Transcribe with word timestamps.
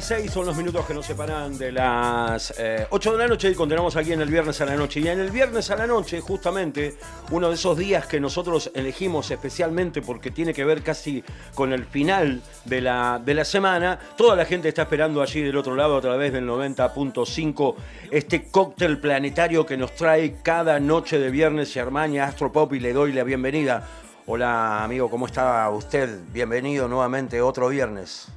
6 0.00 0.30
son 0.30 0.46
los 0.46 0.56
minutos 0.56 0.86
que 0.86 0.94
nos 0.94 1.06
separan 1.06 1.58
de 1.58 1.72
las 1.72 2.54
8 2.90 3.12
de 3.12 3.18
la 3.18 3.26
noche 3.26 3.50
y 3.50 3.54
continuamos 3.54 3.96
aquí 3.96 4.12
en 4.12 4.20
el 4.20 4.28
viernes 4.28 4.60
a 4.60 4.66
la 4.66 4.76
noche. 4.76 5.00
Y 5.00 5.08
en 5.08 5.18
el 5.18 5.30
viernes 5.30 5.70
a 5.70 5.76
la 5.76 5.86
noche, 5.86 6.20
justamente, 6.20 6.96
uno 7.30 7.48
de 7.48 7.54
esos 7.54 7.76
días 7.76 8.06
que 8.06 8.20
nosotros 8.20 8.70
elegimos 8.74 9.30
especialmente 9.30 10.00
porque 10.00 10.30
tiene 10.30 10.54
que 10.54 10.64
ver 10.64 10.82
casi 10.82 11.24
con 11.54 11.72
el 11.72 11.84
final 11.84 12.42
de 12.64 12.80
la, 12.80 13.20
de 13.24 13.34
la 13.34 13.44
semana, 13.44 13.98
toda 14.16 14.36
la 14.36 14.44
gente 14.44 14.68
está 14.68 14.82
esperando 14.82 15.20
allí 15.20 15.42
del 15.42 15.56
otro 15.56 15.74
lado 15.74 15.96
a 15.96 16.00
través 16.00 16.32
del 16.32 16.48
90.5 16.48 17.74
este 18.10 18.48
cóctel 18.50 18.98
planetario 18.98 19.66
que 19.66 19.76
nos 19.76 19.94
trae 19.94 20.36
cada 20.42 20.78
noche 20.80 21.18
de 21.18 21.30
viernes 21.30 21.74
y 21.74 21.78
Armania 21.78 22.26
Astropop 22.26 22.72
y 22.74 22.80
le 22.80 22.92
doy 22.92 23.12
la 23.12 23.24
bienvenida. 23.24 23.86
Hola 24.26 24.84
amigo, 24.84 25.10
¿cómo 25.10 25.26
está 25.26 25.68
usted? 25.70 26.20
Bienvenido 26.32 26.86
nuevamente 26.86 27.40
otro 27.40 27.68
viernes. 27.68 28.28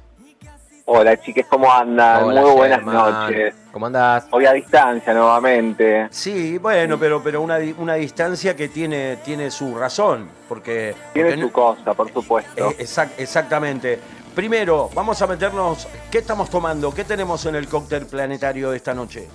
Hola 0.84 1.16
chiques, 1.20 1.46
¿cómo 1.46 1.72
andan? 1.72 2.24
Muy 2.24 2.50
buenas 2.50 2.84
noches. 2.84 3.54
¿Cómo 3.70 3.86
andás? 3.86 4.26
Hoy 4.30 4.46
a 4.46 4.52
distancia 4.52 5.14
nuevamente. 5.14 6.08
Sí, 6.10 6.58
bueno, 6.58 6.98
pero, 6.98 7.22
pero 7.22 7.40
una, 7.40 7.58
una 7.78 7.94
distancia 7.94 8.56
que 8.56 8.68
tiene, 8.68 9.16
tiene 9.24 9.50
su 9.50 9.78
razón, 9.78 10.28
porque... 10.48 10.94
Tiene 11.12 11.40
su 11.40 11.52
cosa, 11.52 11.94
por 11.94 12.12
supuesto. 12.12 12.70
Eh, 12.70 12.86
exactamente. 13.18 13.98
Primero, 14.34 14.90
vamos 14.94 15.22
a 15.22 15.26
meternos, 15.26 15.86
¿qué 16.10 16.18
estamos 16.18 16.50
tomando? 16.50 16.92
¿Qué 16.92 17.04
tenemos 17.04 17.46
en 17.46 17.54
el 17.54 17.68
cóctel 17.68 18.06
planetario 18.06 18.70
de 18.70 18.76
esta 18.76 18.92
noche? 18.92 19.28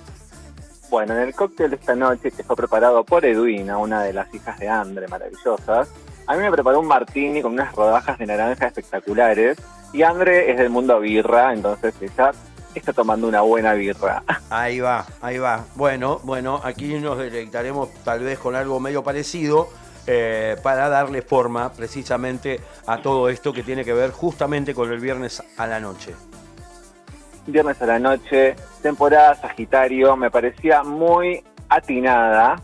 Bueno, 0.90 1.14
en 1.14 1.20
el 1.20 1.34
cóctel 1.34 1.70
de 1.70 1.76
esta 1.76 1.94
noche, 1.94 2.30
que 2.30 2.42
fue 2.42 2.56
preparado 2.56 3.04
por 3.04 3.24
Edwina, 3.24 3.78
una 3.78 4.02
de 4.02 4.12
las 4.12 4.32
hijas 4.34 4.58
de 4.58 4.68
Andre, 4.68 5.08
maravillosas, 5.08 5.88
a 6.26 6.34
mí 6.36 6.42
me 6.42 6.50
preparó 6.50 6.80
un 6.80 6.86
martini 6.86 7.40
con 7.40 7.52
unas 7.52 7.74
rodajas 7.74 8.18
de 8.18 8.26
naranja 8.26 8.66
espectaculares 8.66 9.56
y 9.92 10.02
Andre 10.02 10.50
es 10.50 10.58
del 10.58 10.70
mundo 10.70 11.00
birra, 11.00 11.52
entonces 11.52 11.94
ella 12.00 12.32
está 12.74 12.92
tomando 12.92 13.26
una 13.28 13.40
buena 13.40 13.74
birra. 13.74 14.22
Ahí 14.50 14.80
va, 14.80 15.04
ahí 15.20 15.38
va. 15.38 15.64
Bueno, 15.74 16.20
bueno, 16.22 16.60
aquí 16.62 16.94
nos 17.00 17.18
deleitaremos 17.18 17.92
tal 18.04 18.20
vez 18.20 18.38
con 18.38 18.54
algo 18.56 18.80
medio 18.80 19.02
parecido. 19.02 19.68
Eh, 20.10 20.56
para 20.62 20.88
darle 20.88 21.20
forma 21.20 21.70
precisamente 21.70 22.60
a 22.86 23.02
todo 23.02 23.28
esto 23.28 23.52
que 23.52 23.62
tiene 23.62 23.84
que 23.84 23.92
ver 23.92 24.10
justamente 24.10 24.72
con 24.72 24.90
el 24.90 25.00
viernes 25.00 25.42
a 25.58 25.66
la 25.66 25.80
noche. 25.80 26.14
Viernes 27.46 27.82
a 27.82 27.84
la 27.84 27.98
noche, 27.98 28.56
temporada 28.80 29.34
Sagitario, 29.34 30.16
me 30.16 30.30
parecía 30.30 30.82
muy 30.82 31.44
atinada 31.68 32.56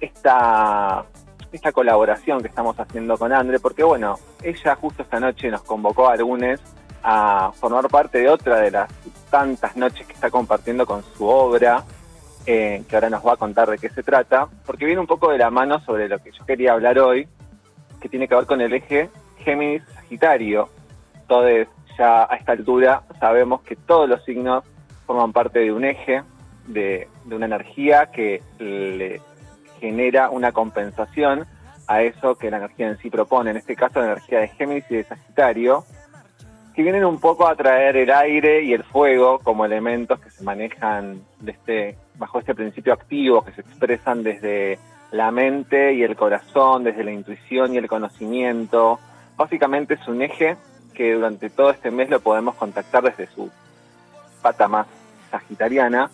esta 0.00 1.04
esta 1.52 1.72
colaboración 1.72 2.40
que 2.40 2.48
estamos 2.48 2.78
haciendo 2.78 3.18
con 3.18 3.32
Andre, 3.32 3.58
porque 3.58 3.82
bueno, 3.82 4.18
ella 4.42 4.76
justo 4.76 5.02
esta 5.02 5.20
noche 5.20 5.50
nos 5.50 5.62
convocó 5.62 6.08
a 6.08 6.12
algunos 6.12 6.60
a 7.02 7.50
formar 7.54 7.88
parte 7.88 8.18
de 8.18 8.28
otra 8.28 8.60
de 8.60 8.70
las 8.70 8.90
tantas 9.30 9.76
noches 9.76 10.06
que 10.06 10.12
está 10.12 10.30
compartiendo 10.30 10.86
con 10.86 11.02
su 11.02 11.26
obra, 11.26 11.84
eh, 12.46 12.82
que 12.88 12.96
ahora 12.96 13.10
nos 13.10 13.26
va 13.26 13.34
a 13.34 13.36
contar 13.36 13.70
de 13.70 13.78
qué 13.78 13.88
se 13.88 14.02
trata, 14.02 14.48
porque 14.66 14.84
viene 14.84 15.00
un 15.00 15.06
poco 15.06 15.30
de 15.30 15.38
la 15.38 15.50
mano 15.50 15.80
sobre 15.84 16.08
lo 16.08 16.18
que 16.18 16.32
yo 16.32 16.44
quería 16.44 16.72
hablar 16.72 16.98
hoy, 16.98 17.26
que 18.00 18.08
tiene 18.08 18.28
que 18.28 18.34
ver 18.34 18.46
con 18.46 18.60
el 18.60 18.72
eje 18.72 19.10
Géminis-Sagitario. 19.44 20.68
Todos 21.26 21.68
ya 21.98 22.24
a 22.24 22.36
esta 22.36 22.52
altura 22.52 23.02
sabemos 23.18 23.62
que 23.62 23.76
todos 23.76 24.08
los 24.08 24.24
signos 24.24 24.64
forman 25.06 25.32
parte 25.32 25.60
de 25.60 25.72
un 25.72 25.84
eje, 25.84 26.22
de, 26.66 27.08
de 27.24 27.34
una 27.34 27.46
energía 27.46 28.06
que 28.06 28.42
le 28.58 29.20
genera 29.80 30.30
una 30.30 30.52
compensación 30.52 31.46
a 31.86 32.02
eso 32.02 32.36
que 32.36 32.50
la 32.50 32.58
energía 32.58 32.88
en 32.88 32.98
sí 32.98 33.10
propone, 33.10 33.50
en 33.50 33.56
este 33.56 33.74
caso 33.74 34.00
la 34.00 34.12
energía 34.12 34.40
de 34.40 34.48
Géminis 34.48 34.84
y 34.90 34.96
de 34.96 35.04
Sagitario, 35.04 35.84
que 36.74 36.82
vienen 36.82 37.04
un 37.04 37.18
poco 37.18 37.48
a 37.48 37.56
traer 37.56 37.96
el 37.96 38.10
aire 38.10 38.62
y 38.62 38.72
el 38.72 38.84
fuego 38.84 39.40
como 39.40 39.64
elementos 39.64 40.20
que 40.20 40.30
se 40.30 40.44
manejan 40.44 41.22
de 41.40 41.52
este, 41.52 41.98
bajo 42.16 42.38
este 42.38 42.54
principio 42.54 42.92
activo, 42.92 43.44
que 43.44 43.52
se 43.52 43.62
expresan 43.62 44.22
desde 44.22 44.78
la 45.10 45.32
mente 45.32 45.94
y 45.94 46.04
el 46.04 46.14
corazón, 46.14 46.84
desde 46.84 47.02
la 47.02 47.10
intuición 47.10 47.74
y 47.74 47.78
el 47.78 47.88
conocimiento. 47.88 49.00
Básicamente 49.36 49.94
es 49.94 50.06
un 50.06 50.22
eje 50.22 50.56
que 50.94 51.14
durante 51.14 51.50
todo 51.50 51.70
este 51.70 51.90
mes 51.90 52.08
lo 52.08 52.20
podemos 52.20 52.54
contactar 52.54 53.02
desde 53.02 53.26
su 53.26 53.50
pata 54.42 54.68
más 54.68 54.86
sagitariana 55.30 56.10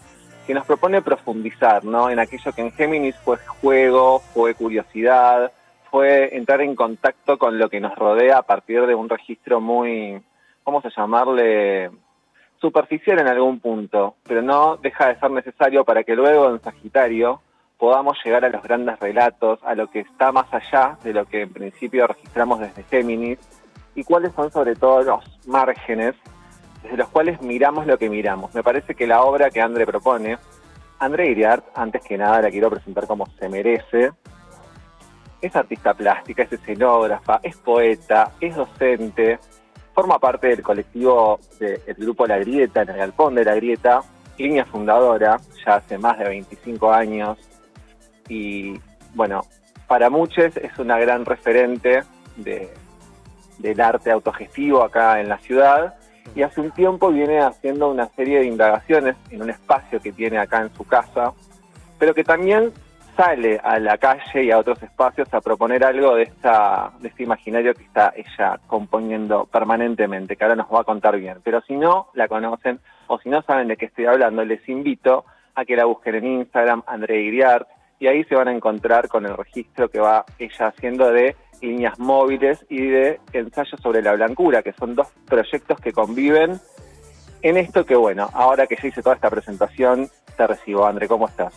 que 0.47 0.55
nos 0.55 0.67
propone 0.67 1.03
profundizar 1.03 1.85
¿no? 1.85 2.09
en 2.09 2.19
aquello 2.19 2.53
que 2.53 2.63
en 2.63 2.73
Géminis 2.73 3.17
fue 3.17 3.37
juego, 3.37 4.21
fue 4.21 4.55
curiosidad, 4.55 5.53
fue 5.91 6.37
entrar 6.37 6.61
en 6.61 6.77
contacto 6.77 7.39
con 7.39 7.59
lo 7.59 7.69
que 7.69 7.81
nos 7.81 7.95
rodea 7.97 8.39
a 8.39 8.43
partir 8.43 8.87
de 8.87 8.95
un 8.95 9.09
registro 9.09 9.61
muy, 9.61 10.23
vamos 10.65 10.85
a 10.85 10.91
llamarle, 10.97 11.91
superficial 12.61 13.19
en 13.19 13.29
algún 13.29 13.61
punto, 13.61 14.17
pero 14.27 14.43
no 14.43 14.77
deja 14.77 15.09
de 15.09 15.19
ser 15.19 15.31
necesario 15.31 15.85
para 15.85 16.05
que 16.05 16.15
luego 16.15 16.51
en 16.51 16.61
Sagitario 16.61 17.41
podamos 17.79 18.17
llegar 18.25 18.45
a 18.45 18.49
los 18.49 18.63
grandes 18.63 18.99
relatos, 18.99 19.59
a 19.63 19.75
lo 19.75 19.91
que 19.91 20.01
está 20.01 20.33
más 20.33 20.47
allá 20.53 20.97
de 21.03 21.13
lo 21.13 21.27
que 21.27 21.43
en 21.43 21.53
principio 21.53 22.07
registramos 22.07 22.61
desde 22.61 22.85
Géminis 22.85 23.39
y 23.95 24.05
cuáles 24.05 24.33
son 24.33 24.51
sobre 24.51 24.75
todo 24.77 25.03
los 25.03 25.47
márgenes 25.47 26.15
desde 26.87 26.99
los 26.99 27.09
cuales 27.09 27.43
miramos 27.43 27.85
lo 27.85 27.99
que 27.99 28.09
miramos. 28.09 28.55
Me 28.55 28.63
parece 28.63 28.95
que 28.95 29.09
la 29.09 29.23
obra 29.23 29.51
que 29.51 29.61
André 29.61 29.85
propone, 29.85 30.39
André 31.01 31.31
Iriart, 31.31 31.65
antes 31.75 32.01
que 32.03 32.17
nada 32.17 32.41
la 32.41 32.51
quiero 32.51 32.71
presentar 32.71 33.09
como 33.09 33.27
se 33.41 33.49
merece, 33.49 34.13
es 35.41 35.57
artista 35.57 35.95
plástica, 35.95 36.45
es 36.45 36.53
escenógrafa, 36.53 37.41
es 37.43 37.57
poeta, 37.57 38.33
es 38.41 38.55
docente, 38.55 39.41
forma 39.95 40.21
parte 40.21 40.47
del 40.47 40.63
colectivo 40.63 41.41
del 41.59 41.81
grupo 41.99 42.25
La 42.25 42.39
Grieta, 42.39 42.83
en 42.83 42.91
el 42.91 42.97
galpón 42.99 43.35
de 43.35 43.45
La 43.45 43.57
Grieta, 43.57 44.03
línea 44.39 44.65
fundadora, 44.65 45.39
ya 45.65 45.77
hace 45.77 45.99
más 45.99 46.19
de 46.21 46.29
25 46.29 46.93
años, 46.93 47.37
y 48.29 48.79
bueno, 49.13 49.45
para 49.89 50.09
muchos 50.09 50.57
es 50.57 50.79
una 50.79 50.99
gran 50.99 51.25
referente 51.25 52.05
de, 52.37 52.73
del 53.59 53.81
arte 53.81 54.13
autogestivo 54.13 54.85
acá 54.85 55.21
en 55.21 55.29
la 55.29 55.39
ciudad, 55.39 55.97
y 56.35 56.43
hace 56.43 56.61
un 56.61 56.71
tiempo 56.71 57.11
viene 57.11 57.41
haciendo 57.41 57.91
una 57.91 58.07
serie 58.09 58.41
de 58.41 58.47
indagaciones 58.47 59.17
en 59.31 59.43
un 59.43 59.51
espacio 59.51 60.01
que 60.01 60.13
tiene 60.13 60.39
acá 60.39 60.61
en 60.61 60.75
su 60.75 60.85
casa, 60.85 61.33
pero 61.99 62.15
que 62.15 62.25
también 62.25 62.73
sale 63.17 63.59
a 63.63 63.79
la 63.79 63.97
calle 63.97 64.45
y 64.45 64.51
a 64.51 64.59
otros 64.59 64.83
espacios 64.83 65.33
a 65.33 65.41
proponer 65.41 65.83
algo 65.85 66.15
de, 66.15 66.25
esta, 66.25 66.93
de 67.01 67.09
este 67.09 67.23
imaginario 67.23 67.75
que 67.75 67.85
está 67.85 68.13
ella 68.15 68.61
componiendo 68.67 69.47
permanentemente, 69.47 70.37
que 70.37 70.45
ahora 70.45 70.57
nos 70.57 70.67
va 70.67 70.81
a 70.81 70.85
contar 70.85 71.17
bien. 71.17 71.39
Pero 71.43 71.63
si 71.63 71.75
no 71.77 72.09
la 72.13 72.29
conocen 72.29 72.79
o 73.07 73.19
si 73.19 73.31
no 73.31 73.41
saben 73.43 73.69
de 73.69 73.77
qué 73.77 73.87
estoy 73.87 74.05
hablando, 74.05 74.45
les 74.45 74.69
invito 74.69 75.25
a 75.55 75.65
que 75.65 75.77
la 75.77 75.87
busquen 75.87 76.17
en 76.17 76.27
Instagram, 76.27 76.83
André 76.87 77.23
Iriart, 77.23 77.67
y 77.99 78.09
ahí 78.09 78.25
se 78.25 78.35
van 78.35 78.49
a 78.49 78.53
encontrar 78.53 79.09
con 79.09 79.25
el 79.25 79.35
registro 79.35 79.89
que 79.89 79.99
va 79.99 80.27
ella 80.39 80.67
haciendo 80.67 81.11
de 81.11 81.35
líneas 81.61 81.99
móviles 81.99 82.65
y 82.69 82.87
de 82.87 83.21
ensayos 83.33 83.81
sobre 83.81 84.03
la 84.03 84.13
blancura, 84.15 84.63
que 84.63 84.73
son 84.73 84.95
dos 84.95 85.09
proyectos 85.27 85.79
que 85.81 85.93
conviven 85.93 86.61
en 87.43 87.57
esto 87.57 87.85
que, 87.85 87.95
bueno, 87.95 88.29
ahora 88.33 88.67
que 88.67 88.77
ya 88.77 88.89
hice 88.89 89.03
toda 89.03 89.15
esta 89.15 89.31
presentación, 89.31 90.11
te 90.37 90.47
recibo, 90.47 90.87
André, 90.87 91.07
¿cómo 91.07 91.29
estás? 91.29 91.55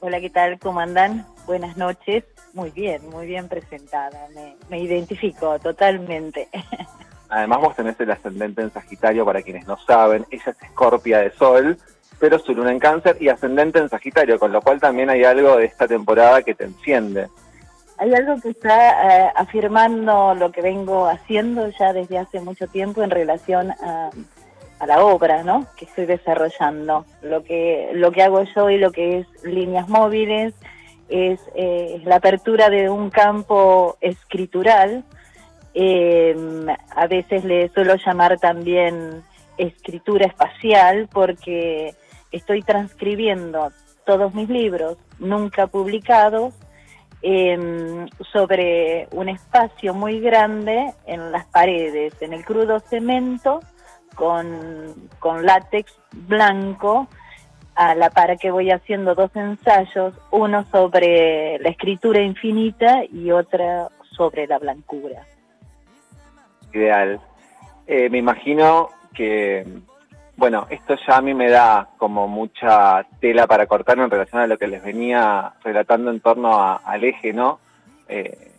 Hola, 0.00 0.18
¿qué 0.20 0.30
tal? 0.30 0.58
¿Cómo 0.58 0.80
andan? 0.80 1.26
Buenas 1.46 1.76
noches. 1.76 2.24
Muy 2.54 2.70
bien, 2.70 3.08
muy 3.10 3.26
bien 3.26 3.48
presentada. 3.48 4.26
Me, 4.34 4.56
me 4.68 4.80
identifico 4.80 5.58
totalmente. 5.58 6.48
Además, 7.28 7.60
vos 7.60 7.76
tenés 7.76 8.00
el 8.00 8.10
ascendente 8.10 8.62
en 8.62 8.72
Sagitario, 8.72 9.24
para 9.24 9.42
quienes 9.42 9.66
no 9.66 9.76
saben. 9.86 10.26
Ella 10.30 10.42
es 10.46 10.62
escorpia 10.62 11.18
de 11.18 11.30
sol, 11.32 11.78
pero 12.18 12.38
su 12.38 12.52
luna 12.52 12.72
en 12.72 12.80
cáncer 12.80 13.16
y 13.20 13.28
ascendente 13.28 13.78
en 13.78 13.88
Sagitario, 13.88 14.38
con 14.38 14.52
lo 14.52 14.60
cual 14.62 14.80
también 14.80 15.10
hay 15.10 15.22
algo 15.22 15.58
de 15.58 15.66
esta 15.66 15.86
temporada 15.86 16.42
que 16.42 16.54
te 16.54 16.64
enciende 16.64 17.28
hay 18.00 18.14
algo 18.14 18.40
que 18.40 18.48
está 18.48 19.26
eh, 19.26 19.32
afirmando 19.36 20.34
lo 20.34 20.50
que 20.50 20.62
vengo 20.62 21.06
haciendo 21.06 21.68
ya 21.78 21.92
desde 21.92 22.16
hace 22.16 22.40
mucho 22.40 22.66
tiempo 22.66 23.02
en 23.02 23.10
relación 23.10 23.72
a, 23.72 24.10
la 24.86 25.04
obra, 25.04 25.42
¿no? 25.42 25.66
Que 25.76 25.84
estoy 25.84 26.06
desarrollando. 26.06 27.04
Lo 27.20 27.44
que 27.44 27.90
lo 27.92 28.10
que 28.12 28.22
hago 28.22 28.42
yo 28.44 28.70
y 28.70 28.78
lo 28.78 28.90
que 28.90 29.18
es 29.18 29.26
líneas 29.44 29.90
móviles 29.90 30.54
es 31.10 31.38
eh, 31.54 32.00
la 32.06 32.16
apertura 32.16 32.70
de 32.70 32.88
un 32.88 33.10
campo 33.10 33.98
escritural. 34.00 35.04
Eh, 35.74 36.34
a 36.96 37.06
veces 37.06 37.44
le 37.44 37.68
suelo 37.68 37.96
llamar 37.96 38.38
también 38.38 39.22
escritura 39.58 40.24
espacial 40.24 41.06
porque 41.12 41.94
estoy 42.32 42.62
transcribiendo 42.62 43.72
todos 44.06 44.32
mis 44.32 44.48
libros 44.48 44.96
nunca 45.18 45.66
publicados 45.66 46.54
Em, 47.22 48.08
sobre 48.32 49.06
un 49.12 49.28
espacio 49.28 49.92
muy 49.92 50.20
grande 50.20 50.94
en 51.06 51.30
las 51.30 51.44
paredes, 51.46 52.14
en 52.22 52.32
el 52.32 52.46
crudo 52.46 52.80
cemento, 52.80 53.60
con, 54.14 54.94
con 55.18 55.44
látex 55.44 55.94
blanco, 56.12 57.08
a 57.74 57.94
la 57.94 58.08
par 58.08 58.38
que 58.38 58.50
voy 58.50 58.70
haciendo 58.70 59.14
dos 59.14 59.30
ensayos, 59.36 60.14
uno 60.30 60.64
sobre 60.70 61.58
la 61.58 61.68
escritura 61.68 62.22
infinita 62.22 63.04
y 63.04 63.30
otro 63.32 63.90
sobre 64.16 64.46
la 64.46 64.58
blancura. 64.58 65.26
Ideal. 66.72 67.20
Eh, 67.86 68.08
me 68.08 68.18
imagino 68.18 68.88
que 69.12 69.66
bueno, 70.40 70.66
esto 70.70 70.96
ya 71.06 71.18
a 71.18 71.20
mí 71.20 71.34
me 71.34 71.50
da 71.50 71.90
como 71.98 72.26
mucha 72.26 73.04
tela 73.20 73.46
para 73.46 73.66
cortar 73.66 73.98
en 73.98 74.08
relación 74.08 74.40
a 74.40 74.46
lo 74.46 74.56
que 74.56 74.68
les 74.68 74.82
venía 74.82 75.52
relatando 75.62 76.10
en 76.10 76.20
torno 76.20 76.80
al 76.82 77.04
eje, 77.04 77.34
¿no? 77.34 77.60
Eh, 78.08 78.50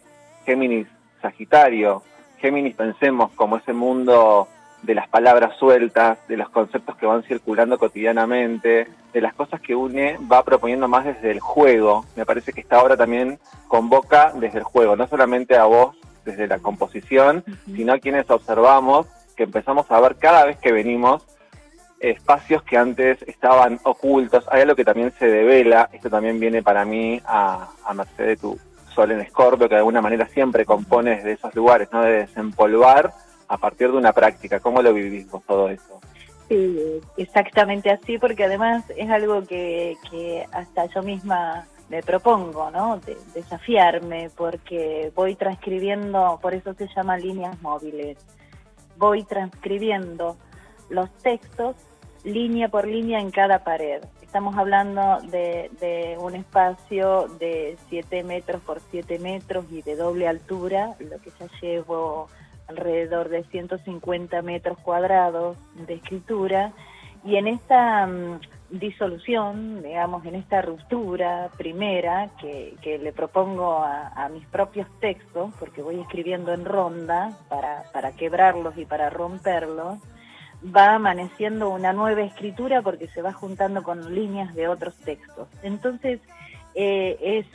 Géminis, 0.46 0.86
Sagitario. 1.24 2.04
Géminis, 2.38 2.76
pensemos 2.76 3.32
como 3.32 3.58
ese 3.58 3.74
mundo 3.74 4.48
de 4.84 4.94
las 4.94 5.08
palabras 5.08 5.58
sueltas, 5.58 6.20
de 6.28 6.38
los 6.38 6.50
conceptos 6.50 6.96
que 6.98 7.08
van 7.08 7.24
circulando 7.24 7.80
cotidianamente, 7.80 8.88
de 9.12 9.22
las 9.22 9.34
cosas 9.34 9.60
que 9.60 9.76
une, 9.76 10.20
va 10.32 10.44
proponiendo 10.44 10.88
más 10.88 11.06
desde 11.06 11.32
el 11.32 11.40
juego. 11.40 12.06
Me 12.16 12.28
parece 12.28 12.54
que 12.54 12.62
esta 12.62 12.80
obra 12.84 12.96
también 12.96 13.40
convoca 13.68 14.34
desde 14.36 14.60
el 14.60 14.64
juego, 14.66 14.96
no 14.96 15.08
solamente 15.08 15.58
a 15.58 15.66
vos 15.66 15.96
desde 16.26 16.46
la 16.46 16.60
composición, 16.60 17.44
sino 17.66 17.94
a 17.94 18.00
quienes 18.00 18.30
observamos, 18.30 19.08
que 19.36 19.44
empezamos 19.46 19.90
a 19.90 20.00
ver 20.00 20.18
cada 20.18 20.46
vez 20.46 20.58
que 20.58 20.72
venimos 20.72 21.26
espacios 22.02 22.64
que 22.64 22.78
antes 22.78 23.22
estaban 23.24 23.80
ocultos. 23.84 24.46
Hay 24.50 24.62
algo 24.62 24.76
que 24.76 24.84
también 24.84 25.14
se 25.18 25.28
devela, 25.28 25.90
esto 25.94 26.10
también 26.10 26.40
viene 26.40 26.64
para 26.64 26.84
mí 26.84 27.22
a, 27.26 27.70
a 27.86 27.94
merced 27.94 28.26
de 28.26 28.38
tu 28.38 28.60
sol 28.94 29.12
en 29.12 29.22
escorpio, 29.22 29.70
que 29.70 29.76
de 29.76 29.80
alguna 29.80 30.02
manera 30.02 30.28
siempre 30.28 30.66
compones 30.66 31.24
de 31.24 31.34
esos 31.34 31.54
lugares, 31.56 31.90
¿no? 31.92 32.02
De 32.02 32.12
desempolvar 32.26 33.14
a 33.48 33.58
partir 33.58 33.92
de 33.92 33.98
una 33.98 34.14
práctica. 34.14 34.60
¿Cómo 34.60 34.82
lo 34.82 34.94
vivís 34.94 35.30
vos 35.30 35.44
todo 35.46 35.70
eso? 35.70 36.02
Sí, 36.50 37.02
exactamente 37.18 37.90
así, 37.90 38.18
porque 38.18 38.44
además 38.44 38.84
es 38.98 39.10
algo 39.10 39.46
que, 39.46 39.96
que 40.10 40.46
hasta 40.52 40.86
yo 40.88 41.02
misma 41.02 41.66
me 41.90 42.02
propongo, 42.02 42.72
¿no? 42.72 43.00
De, 43.00 43.18
desafiarme, 43.34 44.30
porque 44.36 45.12
voy 45.16 45.36
transcribiendo, 45.36 46.40
por 46.42 46.54
eso 46.54 46.74
se 46.74 46.88
llama 46.96 47.18
líneas 47.18 47.62
móviles, 47.62 48.18
voy 48.98 49.24
transcribiendo 49.24 50.38
los 50.90 51.10
textos 51.20 51.76
línea 52.24 52.70
por 52.70 52.88
línea 52.88 53.20
en 53.20 53.32
cada 53.32 53.64
pared. 53.64 54.02
Estamos 54.22 54.58
hablando 54.58 55.20
de, 55.30 56.18
un 56.20 56.36
espacio 56.36 57.28
de 57.40 57.78
7 57.90 58.24
metros 58.24 58.62
por 58.62 58.80
7 58.80 59.20
metros 59.20 59.66
y 59.72 59.82
de 59.82 59.96
doble 59.96 60.28
altura, 60.28 60.96
lo 61.00 61.20
que 61.20 61.32
ya 61.40 61.48
llevo 61.62 62.30
alrededor 62.68 63.30
de 63.30 63.44
150 63.44 64.42
metros 64.42 64.78
cuadrados 64.80 65.58
de 65.86 65.96
escritura. 65.96 66.72
Y 67.26 67.36
en 67.36 67.48
esta 67.48 68.08
mm, 68.08 68.40
disolución, 68.70 69.84
digamos, 69.84 70.26
en 70.26 70.36
esta 70.36 70.62
ruptura 70.62 71.50
primera 71.58 72.30
que, 72.40 73.00
le 73.02 73.12
propongo 73.12 73.84
a, 73.84 74.30
mis 74.30 74.46
propios 74.46 74.88
textos, 75.02 75.54
porque 75.60 75.82
voy 75.82 76.00
escribiendo 76.00 76.54
en 76.54 76.64
ronda 76.64 77.38
para, 77.50 77.84
para 77.92 78.14
quebrarlos 78.14 78.78
y 78.78 78.86
para 78.86 79.10
romperlos, 79.10 79.98
va 80.64 80.96
amaneciendo 80.96 81.70
una 81.70 81.94
nueva 81.94 82.22
escritura 82.22 82.82
porque 82.82 83.08
se 83.08 83.22
va 83.22 83.34
juntando 83.34 83.84
con 83.84 84.14
líneas 84.14 84.54
de 84.54 84.68
otros 84.68 84.96
textos. 84.98 85.48
Entonces, 85.64 86.20
eh, 86.76 87.18
es, 87.22 87.46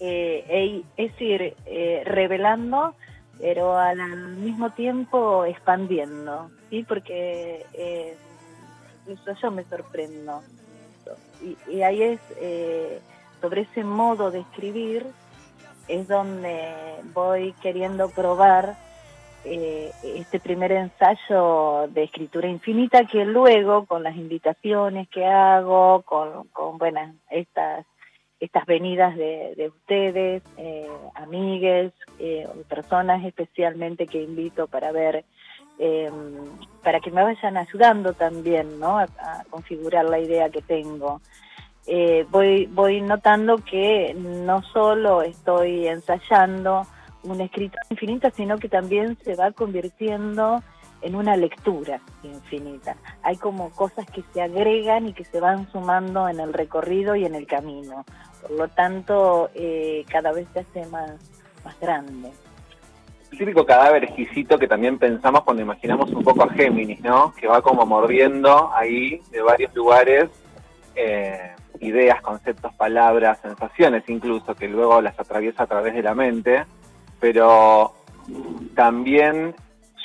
eh, 0.00 0.82
es 0.96 1.20
ir 1.20 1.54
eh, 1.64 2.02
revelando, 2.04 2.94
pero 3.38 3.76
al 3.76 4.36
mismo 4.36 4.70
tiempo 4.70 5.44
expandiendo, 5.44 6.50
¿sí? 6.70 6.84
Porque 6.84 7.64
incluso 9.06 9.40
yo 9.40 9.50
me 9.50 9.64
sorprendo. 9.64 10.42
Y, 11.42 11.56
y 11.70 11.82
ahí 11.82 12.02
es, 12.02 12.20
sobre 13.40 13.62
ese 13.62 13.84
modo 13.84 14.30
de 14.30 14.40
escribir, 14.40 15.06
es 15.86 16.08
donde 16.08 16.74
voy 17.14 17.52
queriendo 17.62 18.08
probar 18.08 18.76
eh, 19.46 19.92
este 20.02 20.40
primer 20.40 20.72
ensayo 20.72 21.86
de 21.88 22.02
escritura 22.02 22.48
infinita 22.48 23.04
que 23.04 23.24
luego 23.24 23.86
con 23.86 24.02
las 24.02 24.16
invitaciones 24.16 25.08
que 25.08 25.24
hago, 25.24 26.02
con, 26.02 26.48
con 26.48 26.78
bueno, 26.78 27.14
estas, 27.30 27.86
estas 28.40 28.66
venidas 28.66 29.16
de, 29.16 29.72
ustedes, 29.74 30.42
eh, 30.58 30.88
amigues, 31.14 31.92
eh, 32.18 32.46
personas 32.68 33.24
especialmente 33.24 34.06
que 34.06 34.22
invito 34.22 34.66
para 34.66 34.92
ver, 34.92 35.24
eh, 35.78 36.10
para 36.82 37.00
que 37.00 37.10
me 37.10 37.22
vayan 37.22 37.56
ayudando 37.56 38.12
también 38.12 38.78
¿no? 38.78 38.98
a, 38.98 39.06
configurar 39.48 40.04
la 40.04 40.18
idea 40.18 40.50
que 40.50 40.62
tengo. 40.62 41.20
voy, 42.30 42.66
voy 42.66 43.00
notando 43.00 43.58
que 43.58 44.14
no 44.14 44.62
solo 44.62 45.22
estoy 45.22 45.86
ensayando, 45.86 46.86
una 47.32 47.44
escritura 47.44 47.82
infinita, 47.90 48.30
sino 48.30 48.58
que 48.58 48.68
también 48.68 49.16
se 49.22 49.34
va 49.34 49.50
convirtiendo 49.52 50.62
en 51.02 51.14
una 51.14 51.36
lectura 51.36 52.00
infinita. 52.22 52.96
Hay 53.22 53.36
como 53.36 53.70
cosas 53.70 54.06
que 54.06 54.22
se 54.32 54.42
agregan 54.42 55.06
y 55.08 55.12
que 55.12 55.24
se 55.24 55.40
van 55.40 55.70
sumando 55.70 56.28
en 56.28 56.40
el 56.40 56.52
recorrido 56.52 57.14
y 57.14 57.24
en 57.24 57.34
el 57.34 57.46
camino. 57.46 58.04
Por 58.42 58.50
lo 58.52 58.68
tanto, 58.68 59.50
eh, 59.54 60.04
cada 60.08 60.32
vez 60.32 60.46
se 60.52 60.60
hace 60.60 60.86
más, 60.86 61.12
más 61.64 61.78
grande. 61.80 62.30
El 63.32 63.38
típico 63.38 63.66
cadáver 63.66 64.04
exquisito 64.04 64.58
que 64.58 64.68
también 64.68 64.98
pensamos 64.98 65.42
cuando 65.42 65.62
imaginamos 65.62 66.10
un 66.12 66.22
poco 66.22 66.44
a 66.44 66.48
Géminis, 66.50 67.00
¿no? 67.00 67.34
Que 67.34 67.48
va 67.48 67.60
como 67.60 67.84
mordiendo 67.84 68.72
ahí 68.72 69.20
de 69.30 69.42
varios 69.42 69.74
lugares 69.74 70.30
eh, 70.94 71.54
ideas, 71.80 72.22
conceptos, 72.22 72.72
palabras, 72.74 73.38
sensaciones 73.42 74.04
incluso, 74.08 74.54
que 74.54 74.68
luego 74.68 75.00
las 75.02 75.18
atraviesa 75.18 75.64
a 75.64 75.66
través 75.66 75.94
de 75.94 76.02
la 76.02 76.14
mente 76.14 76.64
pero 77.20 77.92
también 78.74 79.54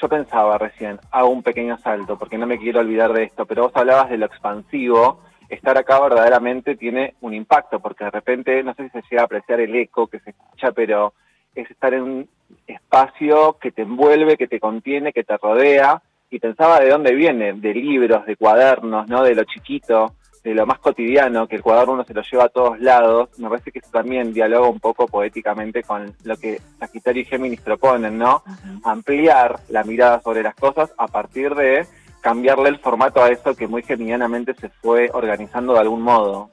yo 0.02 0.10
pensaba 0.10 0.58
recién, 0.58 1.00
hago 1.12 1.30
un 1.30 1.44
pequeño 1.44 1.78
salto, 1.78 2.18
porque 2.18 2.38
no 2.38 2.48
me 2.48 2.58
quiero 2.58 2.80
olvidar 2.80 3.14
de 3.14 3.24
esto, 3.24 3.46
pero 3.46 3.64
vos 3.64 3.72
hablabas 3.76 4.10
de 4.10 4.18
lo 4.18 4.26
expansivo, 4.26 5.22
estar 5.50 5.78
acá 5.78 6.00
verdaderamente 6.00 6.76
tiene 6.76 7.14
un 7.22 7.34
impacto, 7.34 7.80
porque 7.80 8.06
de 8.06 8.12
repente, 8.12 8.64
no 8.64 8.74
sé 8.74 8.84
si 8.84 8.90
se 8.90 9.04
llega 9.10 9.24
a 9.24 9.26
apreciar 9.26 9.60
el 9.60 9.76
eco 9.76 10.08
que 10.08 10.20
se 10.20 10.32
escucha, 10.32 10.72
pero 10.72 11.14
es 11.54 11.70
estar 11.70 11.94
en 11.94 12.02
un 12.02 12.30
espacio 12.66 13.58
que 13.60 13.72
te 13.72 13.84
envuelve, 13.84 14.38
que 14.38 14.48
te 14.48 14.60
contiene, 14.60 15.14
que 15.14 15.24
te 15.24 15.38
rodea, 15.38 16.02
y 16.30 16.40
pensaba 16.40 16.80
de 16.80 16.90
dónde 16.90 17.14
viene, 17.14 17.54
de 17.54 17.74
libros, 17.74 18.26
de 18.26 18.38
cuadernos, 18.38 19.08
¿no? 19.10 19.22
De 19.22 19.36
lo 19.36 19.44
chiquito, 19.44 20.16
de 20.44 20.56
lo 20.56 20.66
más 20.66 20.80
cotidiano, 20.80 21.48
que 21.48 21.58
el 21.58 21.62
cuaderno 21.62 21.94
uno 21.94 22.04
se 22.04 22.14
lo 22.14 22.22
lleva 22.24 22.46
a 22.46 22.50
todos 22.50 22.80
lados, 22.80 23.30
me 23.38 23.50
parece 23.50 23.72
que 23.72 23.80
eso 23.80 23.90
también 23.92 24.34
dialoga 24.34 24.70
un 24.70 24.80
poco 24.80 25.06
poéticamente 25.06 25.84
con 25.84 26.14
lo 26.24 26.36
que 26.38 26.60
Sagitario 26.80 27.22
y 27.22 27.26
Géminis 27.26 27.62
proponen, 27.62 28.18
¿no? 28.18 28.44
Ampliar 28.84 29.60
la 29.70 29.84
mirada 29.84 30.20
sobre 30.22 30.42
las 30.42 30.56
cosas 30.56 30.92
a 30.98 31.08
partir 31.08 31.54
de 31.54 31.86
cambiarle 32.22 32.70
el 32.70 32.80
formato 32.80 33.24
a 33.24 33.30
eso 33.30 33.56
que 33.56 33.68
muy 33.68 33.84
geminianamente 33.84 34.54
se 34.56 34.70
fue 34.70 35.10
organizando 35.14 35.74
de 35.74 35.80
algún 35.80 36.02
modo. 36.02 36.50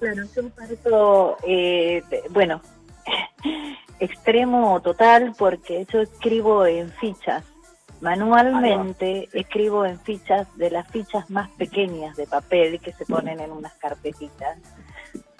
Claro, 0.00 0.22
es 0.24 0.36
un 0.36 0.50
parto, 0.50 1.36
eh, 1.46 2.02
bueno, 2.30 2.60
extremo 4.00 4.80
total 4.82 5.32
porque 5.38 5.86
yo 5.92 6.00
escribo 6.00 6.66
en 6.66 6.90
fichas 6.90 7.51
Manualmente 8.02 9.28
escribo 9.32 9.86
en 9.86 9.96
fichas 10.00 10.48
de 10.56 10.72
las 10.72 10.88
fichas 10.88 11.30
más 11.30 11.48
pequeñas 11.50 12.16
de 12.16 12.26
papel 12.26 12.80
que 12.80 12.92
se 12.92 13.06
ponen 13.06 13.38
en 13.38 13.52
unas 13.52 13.74
carpetitas. 13.74 14.58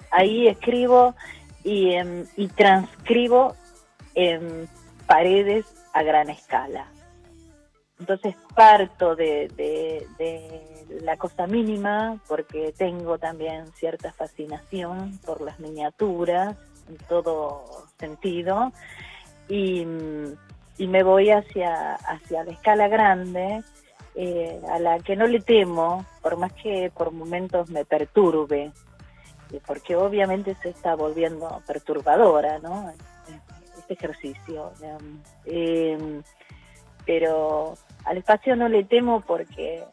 Ahí 0.09 0.47
escribo 0.47 1.13
y, 1.61 1.91
em, 1.91 2.25
y 2.37 2.47
transcribo 2.47 3.53
en 4.15 4.69
paredes 5.05 5.65
a 5.91 6.03
gran 6.03 6.29
escala. 6.29 6.87
Entonces 7.99 8.33
parto 8.55 9.17
de, 9.17 9.49
de, 9.57 10.85
la 11.01 11.17
cosa 11.17 11.47
mínima 11.47 12.17
porque 12.29 12.73
tengo 12.77 13.17
también 13.17 13.67
cierta 13.73 14.13
fascinación 14.13 15.19
por 15.25 15.41
las 15.41 15.59
miniaturas 15.59 16.55
en 16.87 16.95
todo 17.09 17.65
sentido 17.99 18.71
y 19.49 19.85
y 20.77 20.87
me 20.87 21.03
voy 21.03 21.29
hacia, 21.29 21.95
hacia 21.95 22.43
la 22.43 22.51
escala 22.51 22.87
grande, 22.87 23.63
eh, 24.15 24.61
a 24.69 24.79
la 24.79 24.99
que 24.99 25.15
no 25.15 25.27
le 25.27 25.39
temo, 25.39 26.05
por 26.21 26.37
más 26.37 26.53
que 26.53 26.91
por 26.95 27.11
momentos 27.11 27.69
me 27.69 27.85
perturbe, 27.85 28.71
porque 29.65 29.95
obviamente 29.95 30.55
se 30.61 30.69
está 30.69 30.95
volviendo 30.95 31.61
perturbadora, 31.67 32.59
¿no? 32.59 32.91
Este 33.77 33.93
ejercicio. 33.93 34.71
Eh, 35.45 36.21
pero 37.05 37.75
al 38.05 38.17
espacio 38.17 38.55
no 38.55 38.69
le 38.69 38.83
temo 38.83 39.21
porque 39.21 39.83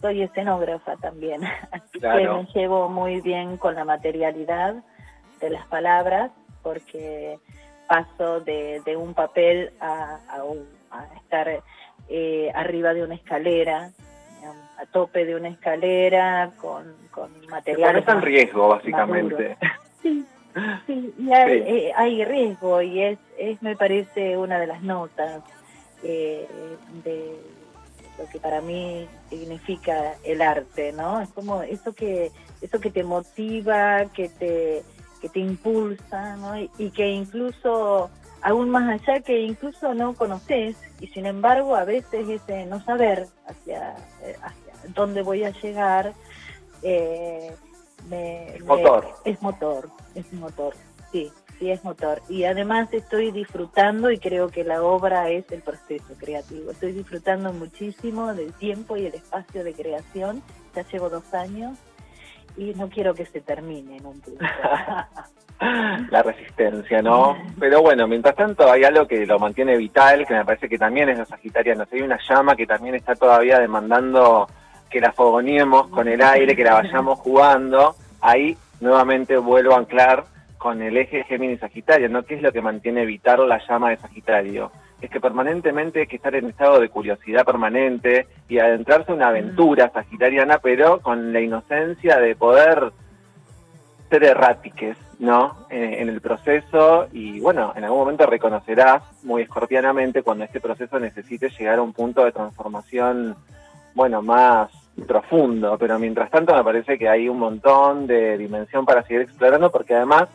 soy 0.00 0.22
escenógrafa 0.22 0.96
también, 0.96 1.42
así 1.70 2.00
que 2.00 2.08
me 2.08 2.44
llevo 2.54 2.88
muy 2.88 3.20
bien 3.20 3.56
con 3.56 3.74
la 3.74 3.84
materialidad 3.84 4.74
de 5.40 5.50
las 5.50 5.66
palabras, 5.68 6.30
porque 6.62 7.38
paso 7.92 8.40
de, 8.40 8.96
un 8.96 9.12
papel 9.12 9.70
a, 9.78 10.18
estar 11.16 11.62
eh, 12.08 12.50
arriba 12.54 12.94
de 12.94 13.04
una 13.04 13.14
escalera, 13.16 13.90
a 14.78 14.86
tope 14.86 15.26
de 15.26 15.36
una 15.36 15.48
escalera, 15.48 16.52
con, 16.56 16.96
con 17.10 17.30
material. 17.48 18.02
en 18.06 18.22
riesgo, 18.22 18.68
básicamente. 18.68 19.56
Sí, 20.02 20.26
sí, 20.86 21.14
y 21.16 21.32
eh, 21.32 21.92
hay, 21.96 22.24
riesgo 22.24 22.82
y 22.82 23.02
es, 23.02 23.18
es, 23.38 23.62
me 23.62 23.76
parece, 23.76 24.36
una 24.36 24.58
de 24.58 24.66
las 24.66 24.82
notas 24.82 25.42
eh, 26.02 26.46
de 27.04 27.36
lo 28.18 28.28
que 28.28 28.40
para 28.40 28.60
mí 28.60 29.06
significa 29.30 30.14
el 30.24 30.42
arte, 30.42 30.92
¿no? 30.92 31.20
Es 31.20 31.28
como 31.28 31.62
eso 31.62 31.94
que, 31.94 32.32
eso 32.60 32.80
que 32.80 32.90
te 32.90 33.04
motiva, 33.04 34.06
que 34.12 34.28
te, 34.28 34.82
que 35.22 35.28
te 35.28 35.38
impulsa, 35.38 36.36
¿no? 36.36 36.58
Y, 36.58 36.90
que 36.90 37.08
incluso, 37.08 38.10
aún 38.42 38.68
más 38.68 39.00
allá, 39.00 39.20
que 39.20 39.40
incluso 39.40 39.94
no 39.94 40.14
conoces, 40.14 40.76
y 41.00 41.06
sin 41.06 41.26
embargo 41.26 41.76
a 41.76 41.84
veces 41.84 42.28
ese 42.28 42.66
no 42.66 42.84
saber 42.84 43.28
hacia, 43.46 43.94
eh, 44.22 44.36
hacia 44.42 44.92
dónde 44.94 45.22
voy 45.22 45.44
a 45.44 45.50
llegar, 45.50 46.12
eh, 46.82 47.54
me, 48.10 48.56
es 48.56 48.64
motor. 48.64 49.06
es 49.24 49.40
motor, 49.40 49.88
es 50.16 50.32
motor, 50.32 50.74
sí 51.12 51.30
sí 51.58 51.70
es 51.70 51.84
motor. 51.84 52.20
Y 52.28 52.42
además 52.42 52.88
estoy 52.90 53.30
disfrutando 53.30 54.10
y 54.10 54.18
creo 54.18 54.48
que 54.48 54.64
la 54.64 54.82
obra 54.82 55.30
es 55.30 55.44
el 55.52 55.62
proceso 55.62 56.14
creativo. 56.18 56.72
Estoy 56.72 56.90
disfrutando 56.90 57.52
muchísimo 57.52 58.34
del 58.34 58.52
tiempo 58.54 58.96
y 58.96 59.06
el 59.06 59.14
espacio 59.14 59.62
de 59.62 59.72
creación. 59.72 60.42
Ya 60.74 60.84
llevo 60.88 61.08
dos 61.08 61.32
años 61.32 61.78
y 62.56 62.72
no 62.74 62.88
quiero 62.88 63.14
que 63.14 63.24
se 63.24 63.40
termine 63.40 63.96
en 63.96 64.06
un 64.06 64.20
punto. 64.20 64.44
la 66.10 66.22
resistencia, 66.22 67.02
¿no? 67.02 67.36
Pero 67.58 67.82
bueno, 67.82 68.06
mientras 68.08 68.34
tanto 68.34 68.70
hay 68.70 68.84
algo 68.84 69.06
que 69.06 69.24
lo 69.26 69.38
mantiene 69.38 69.76
vital, 69.76 70.26
que 70.26 70.34
me 70.34 70.44
parece 70.44 70.68
que 70.68 70.78
también 70.78 71.08
es 71.08 71.18
la 71.18 71.24
Sagitariano. 71.24 71.84
Hay 71.90 72.02
una 72.02 72.18
llama 72.28 72.56
que 72.56 72.66
también 72.66 72.96
está 72.96 73.14
todavía 73.14 73.58
demandando 73.58 74.48
que 74.90 75.00
la 75.00 75.12
fogoneemos 75.12 75.88
con 75.88 76.08
el 76.08 76.20
aire, 76.20 76.56
que 76.56 76.64
la 76.64 76.74
vayamos 76.74 77.18
jugando. 77.20 77.94
Ahí 78.20 78.56
nuevamente 78.80 79.36
vuelvo 79.36 79.74
a 79.74 79.78
anclar 79.78 80.24
con 80.58 80.82
el 80.82 80.96
eje 80.96 81.24
Géminis-Sagitario, 81.24 82.08
¿no? 82.08 82.24
¿Qué 82.24 82.34
es 82.34 82.42
lo 82.42 82.52
que 82.52 82.60
mantiene 82.60 83.06
vital 83.06 83.48
la 83.48 83.60
llama 83.66 83.90
de 83.90 83.96
Sagitario? 83.96 84.70
Es 85.02 85.10
que 85.10 85.20
permanentemente 85.20 86.00
hay 86.00 86.06
que 86.06 86.16
estar 86.16 86.34
en 86.34 86.46
estado 86.46 86.80
de 86.80 86.88
curiosidad 86.88 87.44
permanente 87.44 88.28
y 88.48 88.58
adentrarse 88.58 89.10
en 89.10 89.16
una 89.16 89.28
aventura 89.28 89.90
sagitariana, 89.90 90.58
pero 90.58 91.00
con 91.00 91.32
la 91.32 91.40
inocencia 91.40 92.18
de 92.18 92.36
poder 92.36 92.92
ser 94.08 94.24
errátiques, 94.24 94.96
¿no? 95.18 95.66
Eh, 95.70 95.96
en 95.98 96.08
el 96.08 96.20
proceso 96.20 97.08
y 97.12 97.40
bueno, 97.40 97.72
en 97.74 97.82
algún 97.82 98.00
momento 98.00 98.26
reconocerás 98.26 99.02
muy 99.24 99.42
escorpianamente 99.42 100.22
cuando 100.22 100.44
este 100.44 100.60
proceso 100.60 101.00
necesite 101.00 101.50
llegar 101.50 101.80
a 101.80 101.82
un 101.82 101.92
punto 101.92 102.24
de 102.24 102.30
transformación, 102.30 103.34
bueno, 103.94 104.22
más 104.22 104.70
profundo, 105.06 105.76
pero 105.78 105.98
mientras 105.98 106.30
tanto 106.30 106.54
me 106.54 106.62
parece 106.62 106.96
que 106.96 107.08
hay 107.08 107.28
un 107.28 107.38
montón 107.38 108.06
de 108.06 108.38
dimensión 108.38 108.84
para 108.84 109.02
seguir 109.02 109.22
explorando 109.22 109.70
porque 109.72 109.94
además 109.94 110.28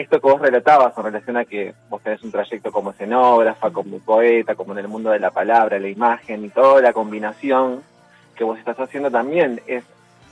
esto 0.00 0.20
que 0.20 0.30
vos 0.30 0.40
relatabas 0.40 0.96
en 0.96 1.04
relación 1.04 1.36
a 1.36 1.44
que 1.44 1.74
vos 1.88 2.02
tenés 2.02 2.22
un 2.22 2.30
trayecto 2.30 2.72
como 2.72 2.90
escenógrafa, 2.90 3.70
como 3.70 3.98
poeta, 3.98 4.54
como 4.54 4.72
en 4.72 4.78
el 4.78 4.88
mundo 4.88 5.10
de 5.10 5.20
la 5.20 5.30
palabra, 5.30 5.78
la 5.78 5.88
imagen 5.88 6.44
y 6.44 6.48
toda 6.48 6.80
la 6.80 6.92
combinación 6.92 7.82
que 8.34 8.44
vos 8.44 8.58
estás 8.58 8.78
haciendo 8.80 9.10
también 9.10 9.60
es 9.66 9.84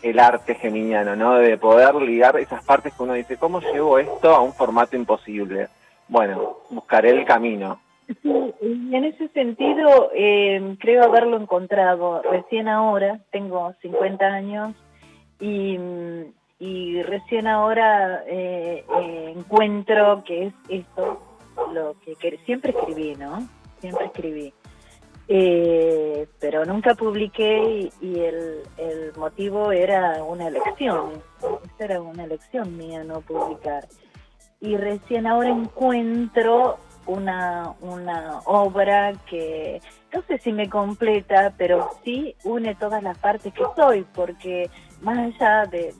el 0.03 0.19
arte 0.19 0.55
geminiano, 0.55 1.17
¿no? 1.17 1.35
De 1.35 1.59
poder 1.59 1.95
ligar 1.97 2.39
esas 2.39 2.65
partes 2.65 2.95
que 2.95 3.03
uno 3.03 3.15
dice, 3.15 3.37
¿cómo 3.37 3.61
llevo 3.61 3.99
esto 3.99 4.35
a 4.35 4.41
un 4.41 4.53
formato 4.53 4.97
imposible? 4.97 5.69
Bueno, 6.09 6.59
buscaré 6.71 7.11
el 7.11 7.25
camino. 7.25 7.81
Sí, 8.23 8.55
en 8.63 9.05
ese 9.05 9.29
sentido 9.29 10.11
eh, 10.15 10.77
creo 10.81 11.05
haberlo 11.05 11.37
encontrado 11.37 12.23
recién 12.23 12.69
ahora, 12.69 13.21
tengo 13.31 13.75
50 13.83 14.25
años 14.25 14.75
y 15.41 15.79
y 16.59 17.03
recién 17.03 17.47
ahora 17.47 18.25
eh, 18.27 18.85
eh, 19.01 19.35
encuentro 19.37 20.25
que 20.25 20.47
es 20.47 20.55
esto 20.69 21.21
lo 21.73 21.97
que, 22.01 22.39
siempre 22.45 22.73
escribí, 22.73 23.15
¿no? 23.15 23.49
Siempre 23.81 24.07
escribí. 24.07 24.53
Eh, 25.31 26.27
pero 26.41 26.65
nunca 26.65 26.95
publiqué 26.95 27.91
y, 28.01 28.21
el, 28.21 28.63
el, 28.79 29.13
motivo 29.17 29.71
era 29.71 30.23
una 30.25 30.49
elección. 30.49 31.23
Esa 31.41 31.85
era 31.85 32.01
una 32.01 32.25
elección 32.25 32.77
mía 32.77 33.05
no 33.05 33.21
publicar. 33.21 33.87
Y 34.61 34.77
recién 34.77 35.27
ahora 35.27 35.51
encuentro 35.51 36.79
una, 37.07 37.75
una 37.81 38.41
obra 38.45 39.13
que 39.29 39.81
no 40.13 40.23
sé 40.23 40.39
si 40.39 40.53
me 40.53 40.69
completa, 40.69 41.55
pero 41.57 41.91
sí 42.05 42.35
une 42.45 42.75
todas 42.75 43.03
las 43.03 43.19
partes 43.19 43.53
que 43.53 43.65
soy, 43.77 44.07
porque 44.15 44.71
más 45.01 45.19
allá 45.19 45.67
de, 45.67 45.95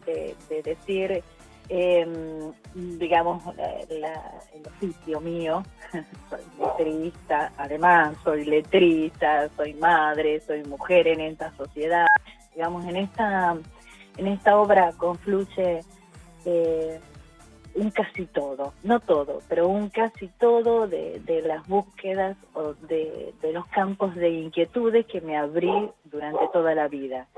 decir, 0.65 1.23
em, 1.69 2.53
digamos, 2.99 3.43
el 3.57 4.67
oficio 4.67 5.21
mío, 5.21 5.63
soy 6.31 6.41
letrista, 6.59 7.53
además 7.57 8.17
soy 8.25 8.45
letrista, 8.45 9.49
soy 9.57 9.75
madre, 9.75 10.41
soy 10.41 10.65
mujer 10.65 11.09
en 11.09 11.21
esta 11.21 11.53
sociedad, 11.57 12.07
digamos, 12.55 12.85
en 12.87 12.97
esta, 12.97 13.57
en 14.17 14.27
esta 14.27 14.59
obra 14.59 14.93
confluye 14.97 15.81
eh, 16.45 17.01
un 17.75 17.91
casi 17.91 18.27
todo, 18.27 18.73
no 18.83 18.99
todo, 19.01 19.41
pero 19.49 19.69
un 19.69 19.89
casi 19.89 20.29
todo 20.39 20.89
de, 20.89 21.43
las 21.47 21.67
búsquedas 21.69 22.37
o 22.55 22.75
de, 22.75 23.33
los 23.53 23.67
campos 23.69 24.15
de 24.17 24.31
inquietudes 24.31 25.07
que 25.07 25.21
me 25.21 25.37
abrí 25.37 25.91
durante 26.05 26.49
toda 26.53 26.75
la 26.75 26.89
vida. 26.89 27.29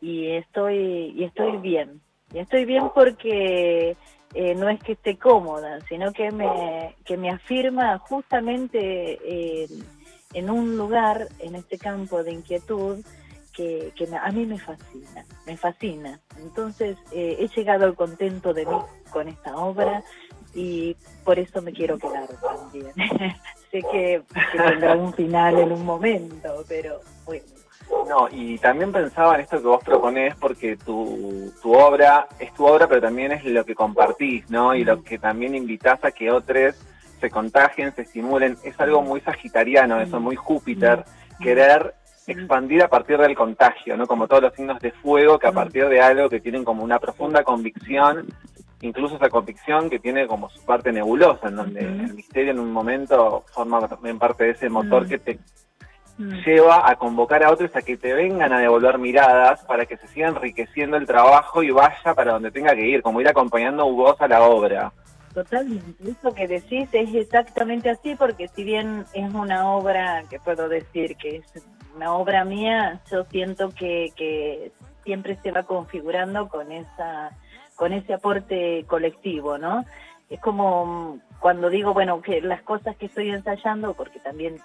Y 0.00 0.28
estoy, 0.30 1.12
y 1.16 1.24
estoy 1.24 1.56
bien. 1.58 2.00
Y 2.32 2.38
estoy 2.38 2.64
bien 2.64 2.90
porque 2.94 3.96
eh, 4.34 4.54
no 4.54 4.68
es 4.68 4.80
que 4.82 4.92
esté 4.92 5.18
cómoda, 5.18 5.80
sino 5.88 6.12
que 6.12 6.30
me, 6.30 6.94
que 7.04 7.16
me 7.16 7.30
afirma 7.30 7.98
justamente 7.98 9.66
en 10.32 10.48
un 10.48 10.76
lugar, 10.76 11.28
en 11.40 11.56
este 11.56 11.76
campo 11.76 12.22
de 12.22 12.32
inquietud, 12.32 13.04
que, 13.52 14.08
a 14.20 14.32
mí 14.32 14.46
me 14.46 14.58
fascina, 14.58 15.24
me 15.46 15.56
fascina. 15.56 16.20
Entonces 16.38 16.96
eh, 17.12 17.36
he 17.38 17.48
llegado 17.48 17.84
al 17.84 17.94
contento 17.94 18.54
de 18.54 18.66
mí 18.66 18.76
con 19.10 19.28
esta 19.28 19.56
obra 19.56 20.02
y 20.54 20.96
por 21.24 21.38
eso 21.38 21.60
me 21.62 21.72
quiero 21.72 21.98
quedar 21.98 22.28
también. 22.28 22.92
sé 23.70 23.82
que, 23.92 24.22
tendrá 24.52 24.96
un 24.96 25.12
final 25.12 25.58
en 25.58 25.72
un 25.72 25.84
momento, 25.84 26.64
pero 26.68 27.00
bueno. 27.24 27.59
No, 28.08 28.28
y 28.30 28.58
también 28.58 28.92
pensaba 28.92 29.34
en 29.34 29.42
esto 29.42 29.58
que 29.58 29.68
vos 29.68 29.84
proponés 29.84 30.34
porque 30.36 30.76
tu, 30.76 31.52
tu 31.62 31.72
obra 31.72 32.26
es 32.38 32.52
tu 32.54 32.66
obra, 32.66 32.88
pero 32.88 33.00
también 33.00 33.32
es 33.32 33.44
lo 33.44 33.64
que 33.64 33.74
compartís, 33.74 34.50
¿no? 34.50 34.74
Y 34.74 34.84
lo 34.84 35.02
que 35.02 35.18
también 35.18 35.54
invitás 35.54 36.04
a 36.04 36.10
que 36.10 36.30
otros 36.30 36.74
se 37.20 37.30
contagien, 37.30 37.94
se 37.94 38.02
estimulen. 38.02 38.56
Es 38.64 38.78
algo 38.80 39.02
muy 39.02 39.20
sagitariano, 39.20 40.00
eso, 40.00 40.18
muy 40.18 40.36
Júpiter, 40.36 41.04
querer 41.40 41.94
expandir 42.26 42.82
a 42.82 42.88
partir 42.88 43.18
del 43.18 43.34
contagio, 43.34 43.96
¿no? 43.96 44.06
Como 44.06 44.28
todos 44.28 44.42
los 44.42 44.54
signos 44.54 44.80
de 44.80 44.92
fuego 44.92 45.38
que 45.38 45.48
a 45.48 45.52
partir 45.52 45.88
de 45.88 46.00
algo 46.00 46.28
que 46.28 46.40
tienen 46.40 46.64
como 46.64 46.82
una 46.82 46.98
profunda 46.98 47.42
convicción, 47.44 48.26
incluso 48.80 49.16
esa 49.16 49.28
convicción 49.28 49.90
que 49.90 49.98
tiene 49.98 50.26
como 50.26 50.48
su 50.50 50.64
parte 50.64 50.92
nebulosa, 50.92 51.48
en 51.48 51.56
donde 51.56 51.80
el 51.80 52.14
misterio 52.14 52.52
en 52.52 52.60
un 52.60 52.72
momento 52.72 53.44
forma 53.52 53.86
también 53.88 54.18
parte 54.18 54.44
de 54.44 54.50
ese 54.50 54.68
motor 54.68 55.06
que 55.06 55.18
te 55.18 55.38
lleva 56.44 56.88
a 56.88 56.96
convocar 56.96 57.42
a 57.42 57.50
otros 57.50 57.74
a 57.74 57.82
que 57.82 57.96
te 57.96 58.12
vengan 58.12 58.52
a 58.52 58.58
devolver 58.58 58.98
miradas 58.98 59.64
para 59.64 59.86
que 59.86 59.96
se 59.96 60.06
siga 60.08 60.28
enriqueciendo 60.28 60.96
el 60.96 61.06
trabajo 61.06 61.62
y 61.62 61.70
vaya 61.70 62.14
para 62.14 62.32
donde 62.32 62.50
tenga 62.50 62.74
que 62.74 62.86
ir, 62.86 63.02
como 63.02 63.20
ir 63.20 63.28
acompañando 63.28 63.90
vos 63.90 64.20
a 64.20 64.28
la 64.28 64.42
obra. 64.42 64.92
Totalmente, 65.32 66.10
eso 66.10 66.34
que 66.34 66.48
decís 66.48 66.88
es 66.92 67.14
exactamente 67.14 67.88
así, 67.88 68.16
porque 68.16 68.48
si 68.48 68.64
bien 68.64 69.04
es 69.14 69.32
una 69.32 69.70
obra 69.70 70.24
que 70.28 70.40
puedo 70.40 70.68
decir 70.68 71.16
que 71.16 71.36
es 71.36 71.64
una 71.94 72.14
obra 72.14 72.44
mía, 72.44 73.00
yo 73.10 73.24
siento 73.24 73.70
que, 73.70 74.08
que 74.16 74.72
siempre 75.04 75.36
se 75.42 75.52
va 75.52 75.62
configurando 75.62 76.48
con 76.48 76.72
esa 76.72 77.30
con 77.76 77.94
ese 77.94 78.12
aporte 78.12 78.84
colectivo, 78.86 79.56
¿no? 79.56 79.86
Es 80.28 80.38
como 80.40 81.18
cuando 81.40 81.70
digo, 81.70 81.94
bueno, 81.94 82.20
que 82.20 82.42
las 82.42 82.60
cosas 82.60 82.94
que 82.96 83.06
estoy 83.06 83.30
ensayando, 83.30 83.94
porque 83.94 84.20
también 84.20 84.58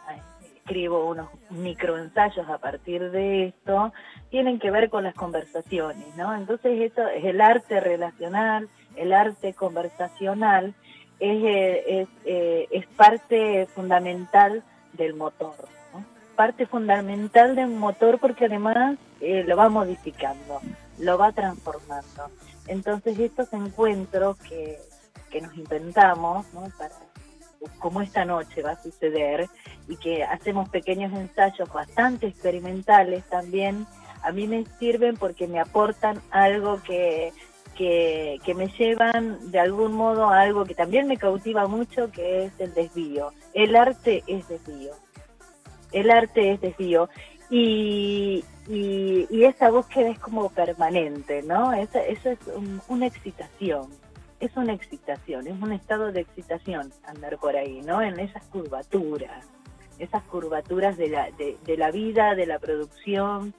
escribo 0.65 1.05
unos 1.05 1.29
microensayos 1.51 2.49
a 2.49 2.57
partir 2.57 3.11
de 3.11 3.49
esto, 3.49 3.93
tienen 4.31 4.57
que 4.57 4.71
ver 4.71 4.89
con 4.89 5.03
las 5.03 5.13
conversaciones, 5.13 6.07
¿no? 6.17 6.33
Entonces 6.35 6.91
eso 6.91 7.07
es 7.07 7.23
el 7.23 7.39
arte 7.39 7.79
relacional, 7.79 8.67
el 8.95 9.13
arte 9.13 9.53
conversacional, 9.53 10.73
es, 11.19 11.43
eh, 11.43 12.01
es, 12.01 12.07
eh, 12.25 12.67
es 12.71 12.87
parte 12.87 13.67
fundamental 13.75 14.63
del 14.93 15.13
motor, 15.13 15.53
parte 16.35 16.65
fundamental 16.65 17.55
de 17.55 17.65
un 17.65 17.77
motor 17.77 18.17
porque 18.17 18.45
además 18.45 18.97
eh, 19.21 19.43
lo 19.45 19.55
va 19.55 19.69
modificando, 19.69 20.61
lo 20.97 21.17
va 21.19 21.31
transformando. 21.31 22.31
Entonces 22.65 23.19
estos 23.19 23.53
encuentros 23.53 24.35
que, 24.39 24.79
que 25.29 25.41
nos 25.41 25.55
inventamos, 25.55 26.51
¿no? 26.55 26.63
Para, 26.75 27.04
como 27.79 28.01
esta 28.01 28.25
noche 28.25 28.61
va 28.61 28.71
a 28.71 28.81
suceder, 28.81 29.47
y 29.87 29.97
que 29.97 30.23
hacemos 30.23 30.69
pequeños 30.69 31.13
ensayos 31.13 31.71
bastante 31.71 32.27
experimentales 32.27 33.23
también, 33.25 33.85
a 34.23 34.31
mí 34.31 34.47
me 34.47 34.65
sirven 34.79 35.17
porque 35.17 35.47
me 35.47 35.59
aportan 35.59 36.21
algo 36.31 36.81
que, 36.81 37.31
que, 37.75 38.53
me 38.55 38.67
llevan 38.69 39.51
de 39.51 39.59
algún 39.59 39.93
modo 39.93 40.29
a 40.29 40.41
algo 40.41 40.65
que 40.65 40.73
también 40.73 41.07
me 41.07 41.17
cautiva 41.17 41.67
mucho, 41.67 42.11
que 42.11 42.45
es 42.45 42.53
el 42.59 42.73
desvío. 42.73 43.31
El 43.53 43.75
arte 43.75 44.23
es 44.25 44.47
desvío 44.47 44.93
el 45.95 46.11
arte 46.11 46.51
es 46.51 46.61
desvío. 46.61 47.09
Y, 47.49 48.43
y, 48.67 49.43
esa 49.43 49.69
búsqueda 49.69 50.09
es 50.09 50.19
como 50.19 50.49
permanente, 50.49 51.43
¿no? 51.43 51.73
Eso, 51.73 51.99
eso 51.99 52.31
es 52.31 52.39
una 52.87 53.07
excitación, 53.07 53.89
es 54.39 54.55
una 54.57 54.73
excitación, 54.73 55.47
es 55.47 55.61
un 55.61 55.71
estado 55.71 56.11
de 56.11 56.21
excitación 56.21 56.91
andar 57.07 57.37
por 57.37 57.55
ahí, 57.55 57.81
¿no? 57.81 58.01
En 58.01 58.19
esas 58.19 58.45
curvaturas, 58.47 59.47
esas 59.99 60.23
curvaturas 60.23 60.97
de 60.97 61.09
la, 61.09 61.31
de, 61.31 61.57
de 61.65 61.77
la 61.77 61.91
vida, 61.91 62.35
de 62.35 62.45
la 62.45 62.59
producción, 62.59 63.53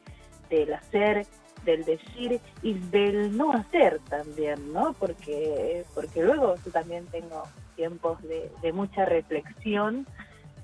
del 0.51 0.75
hacer, 0.75 1.27
del 1.67 1.85
decir 1.85 2.41
y 2.63 2.75
del 2.75 3.37
no 3.37 3.53
hacer 3.53 4.01
también, 4.09 4.73
¿no? 4.73 4.95
Porque, 4.95 5.85
porque 5.95 6.23
luego 6.23 6.55
yo 6.65 6.71
también 6.71 7.07
tengo 7.07 7.43
tiempos 7.75 8.19
de, 8.23 8.73
mucha 8.73 9.05
reflexión 9.05 10.07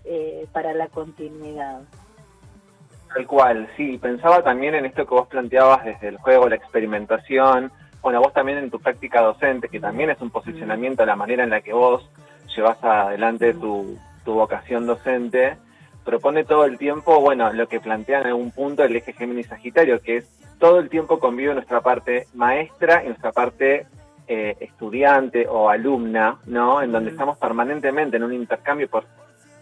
eh, 0.04 0.46
para 0.52 0.72
la 0.72 0.88
continuidad. 0.88 1.82
Tal 3.14 3.26
cual, 3.26 3.68
sí, 3.76 3.98
pensaba 3.98 4.42
también 4.42 4.74
en 4.74 4.86
esto 4.86 5.04
que 5.06 5.14
vos 5.14 5.28
planteabas 5.28 5.84
desde 5.84 6.08
el 6.08 6.16
juego, 6.16 6.48
la 6.48 6.56
experimentación, 6.56 7.70
bueno, 8.02 8.20
vos 8.20 8.32
también 8.32 8.58
en 8.58 8.70
tu 8.70 8.80
práctica 8.80 9.20
docente, 9.20 9.68
que 9.68 9.80
también 9.80 10.10
es 10.10 10.20
un 10.20 10.30
posicionamiento 10.30 11.02
a 11.02 11.06
la 11.06 11.16
manera 11.16 11.44
en 11.44 11.50
la 11.50 11.60
que 11.60 11.72
vos 11.72 12.10
llevas 12.54 12.82
adelante 12.82 13.54
tu, 13.54 13.96
tu 14.24 14.34
vocación 14.34 14.86
docente, 14.86 15.56
propone 16.04 16.44
todo 16.44 16.64
el 16.64 16.78
tiempo, 16.78 17.20
bueno, 17.20 17.52
lo 17.52 17.68
que 17.68 17.80
plantea 17.80 18.20
en 18.20 18.26
algún 18.28 18.50
punto 18.50 18.82
el 18.82 18.96
eje 18.96 19.12
Géminis 19.12 19.46
Sagitario, 19.46 20.00
que 20.00 20.18
es 20.18 20.28
todo 20.58 20.78
el 20.78 20.88
tiempo 20.88 21.18
convive 21.18 21.54
nuestra 21.54 21.80
parte 21.80 22.26
maestra 22.34 23.02
y 23.04 23.08
nuestra 23.08 23.32
parte 23.32 23.86
eh, 24.28 24.56
estudiante 24.60 25.46
o 25.48 25.68
alumna, 25.68 26.38
¿no? 26.46 26.82
En 26.82 26.92
donde 26.92 27.10
estamos 27.10 27.38
permanentemente 27.38 28.16
en 28.16 28.24
un 28.24 28.32
intercambio, 28.32 28.88
por, 28.88 29.04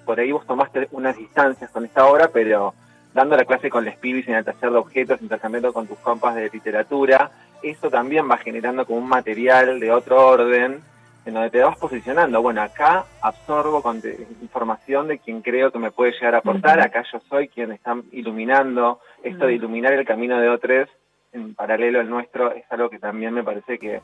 por 0.04 0.20
ahí 0.20 0.32
vos 0.32 0.46
tomaste 0.46 0.88
unas 0.92 1.16
distancias 1.16 1.70
con 1.70 1.84
esta 1.84 2.06
obra, 2.06 2.28
pero 2.32 2.74
dando 3.14 3.36
la 3.36 3.44
clase 3.44 3.70
con 3.70 3.84
les 3.84 3.96
pibis 3.96 4.28
en 4.28 4.34
el 4.34 4.44
taller 4.44 4.70
de 4.70 4.76
objetos, 4.76 5.22
intercambiando 5.22 5.72
con 5.72 5.86
tus 5.86 5.98
compas 5.98 6.34
de 6.34 6.50
literatura, 6.50 7.30
eso 7.62 7.90
también 7.90 8.30
va 8.30 8.38
generando 8.38 8.86
como 8.86 8.98
un 8.98 9.08
material 9.08 9.80
de 9.80 9.90
otro 9.90 10.26
orden 10.26 10.80
en 11.26 11.34
donde 11.34 11.50
te 11.50 11.62
vas 11.62 11.76
posicionando. 11.78 12.40
Bueno, 12.40 12.62
acá 12.62 13.04
absorbo 13.20 13.82
con 13.82 14.02
información 14.42 15.08
de 15.08 15.18
quien 15.18 15.42
creo 15.42 15.70
que 15.70 15.78
me 15.78 15.90
puede 15.90 16.12
llegar 16.12 16.34
a 16.34 16.38
aportar, 16.38 16.80
acá 16.80 17.04
yo 17.12 17.20
soy 17.28 17.48
quien 17.48 17.72
está 17.72 17.96
iluminando. 18.12 19.00
Esto 19.22 19.46
de 19.46 19.54
iluminar 19.54 19.92
el 19.92 20.06
camino 20.06 20.40
de 20.40 20.48
otros 20.48 20.88
en 21.32 21.54
paralelo 21.54 22.00
al 22.00 22.10
nuestro 22.10 22.52
es 22.52 22.64
algo 22.70 22.90
que 22.90 22.98
también 22.98 23.34
me 23.34 23.44
parece 23.44 23.78
que 23.78 24.00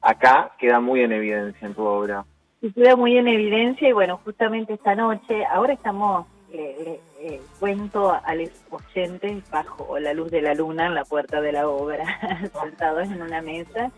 acá 0.00 0.52
queda 0.58 0.80
muy 0.80 1.00
en 1.00 1.12
evidencia 1.12 1.66
en 1.66 1.74
tu 1.74 1.82
obra. 1.82 2.24
Y 2.60 2.72
queda 2.72 2.96
muy 2.96 3.16
en 3.16 3.28
evidencia 3.28 3.88
y 3.88 3.92
bueno, 3.92 4.20
justamente 4.24 4.74
esta 4.74 4.94
noche, 4.94 5.44
ahora 5.46 5.72
estamos, 5.72 6.26
eh, 6.52 7.40
cuento 7.58 8.12
a 8.12 8.34
los 8.34 8.50
oyentes 8.70 9.48
bajo 9.50 9.98
la 9.98 10.14
luz 10.14 10.30
de 10.30 10.42
la 10.42 10.54
luna 10.54 10.86
en 10.86 10.94
la 10.94 11.04
puerta 11.04 11.40
de 11.40 11.52
la 11.52 11.68
obra, 11.68 12.04
sentados 12.62 13.08
en 13.08 13.22
una 13.22 13.42
mesa 13.42 13.90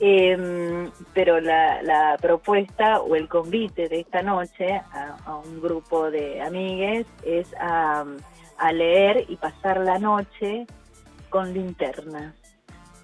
eh, 0.00 0.90
pero 1.12 1.40
la, 1.40 2.16
propuesta 2.20 3.00
o 3.00 3.16
el 3.16 3.28
convite 3.28 3.88
de 3.88 4.00
esta 4.00 4.22
noche 4.22 4.80
a, 4.92 5.36
un 5.44 5.60
grupo 5.60 6.10
de 6.10 6.40
amigues 6.40 7.06
es 7.24 7.48
a, 7.60 8.04
leer 8.72 9.24
y 9.28 9.36
pasar 9.36 9.80
la 9.80 9.98
noche 9.98 10.66
con 11.30 11.52
linternas. 11.52 12.34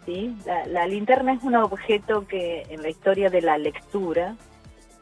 ¿sí? 0.05 0.37
La, 0.45 0.67
la, 0.67 0.87
linterna 0.87 1.33
es 1.33 1.43
un 1.43 1.57
objeto 1.57 2.27
que 2.27 2.63
en 2.69 2.83
la 2.83 2.91
historia 2.91 3.31
de 3.31 3.43
la 3.43 3.59
lectura 3.59 4.37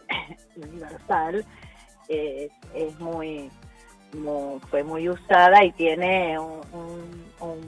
universal 0.56 1.44
eh, 2.08 2.48
es 2.74 2.98
muy 3.00 3.50
fue 4.70 4.84
muy 4.84 5.08
usada 5.08 5.64
y 5.64 5.72
tiene 5.72 6.38
un, 6.38 6.62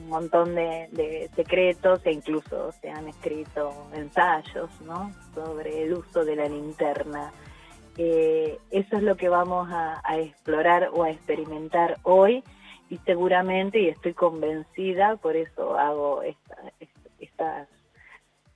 montón 0.07 0.55
de, 0.55 1.29
secretos 1.35 1.99
e 2.05 2.11
incluso 2.11 2.71
se 2.73 2.89
han 2.89 3.07
escrito 3.07 3.87
ensayos 3.93 4.69
¿no? 4.81 5.11
sobre 5.33 5.83
el 5.83 5.93
uso 5.95 6.23
de 6.23 6.35
la 6.35 6.47
linterna. 6.47 7.31
Eh, 7.97 8.57
eso 8.71 8.97
es 8.97 9.03
lo 9.03 9.15
que 9.17 9.29
vamos 9.29 9.67
a, 9.71 10.01
explorar 10.17 10.89
o 10.93 11.03
a 11.03 11.09
experimentar 11.09 11.97
hoy 12.03 12.43
y 12.89 12.97
seguramente, 12.99 13.79
y 13.79 13.87
estoy 13.87 14.13
convencida, 14.13 15.17
por 15.17 15.35
eso 15.35 15.77
hago 15.77 16.21
estas 17.19 17.67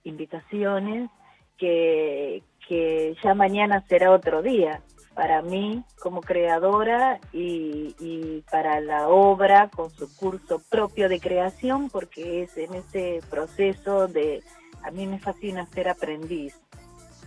invitaciones, 0.04 1.10
que, 1.58 2.44
que 2.68 3.16
ya 3.22 3.34
mañana 3.34 3.84
será 3.88 4.12
otro 4.12 4.42
día, 4.42 4.82
para 5.20 5.42
mí 5.42 5.84
como 6.02 6.22
creadora 6.22 7.20
y, 7.34 8.42
para 8.50 8.80
la 8.80 9.10
obra 9.10 9.70
con 9.70 9.90
su 9.90 10.16
curso 10.16 10.62
propio 10.70 11.10
de 11.10 11.20
creación, 11.20 11.90
porque 11.90 12.44
es 12.44 12.58
en 12.58 12.74
ese 12.74 13.20
proceso 13.30 14.08
de, 14.08 14.42
a 14.82 14.92
mí 14.92 15.06
me 15.08 15.20
fascina 15.20 15.66
ser 15.74 15.90
aprendiz, 15.90 16.58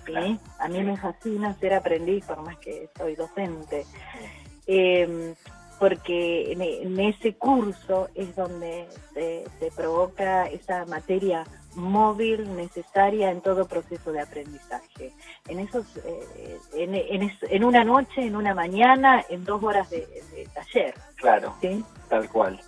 ¿sí? 0.06 0.38
A 0.58 0.68
mí 0.68 0.82
me 0.82 0.96
fascina 0.96 1.52
ser 1.60 1.74
aprendiz, 1.74 2.24
por 2.24 2.40
más 2.40 2.56
que 2.60 2.88
soy 2.96 3.14
docente. 3.14 3.84
Eh, 4.66 5.34
porque 5.78 6.52
en, 6.52 6.98
ese 6.98 7.34
curso 7.34 8.08
es 8.14 8.34
donde 8.34 8.88
se, 9.12 9.44
provoca 9.76 10.46
esa 10.46 10.86
materia 10.86 11.44
móvil 11.74 12.56
necesaria 12.56 13.30
en 13.30 13.40
todo 13.40 13.66
proceso 13.66 14.12
de 14.12 14.20
aprendizaje. 14.20 15.12
En 15.48 15.58
esos, 15.58 15.96
eh, 15.96 16.58
en, 16.74 17.64
una 17.64 17.84
noche, 17.84 18.26
en 18.26 18.36
una 18.36 18.54
mañana, 18.54 19.22
en 19.28 19.44
dos 19.44 19.62
horas 19.62 19.90
de, 19.90 20.06
taller. 20.54 20.94
Claro, 21.16 21.54
tal 22.08 22.28
cual. 22.28 22.60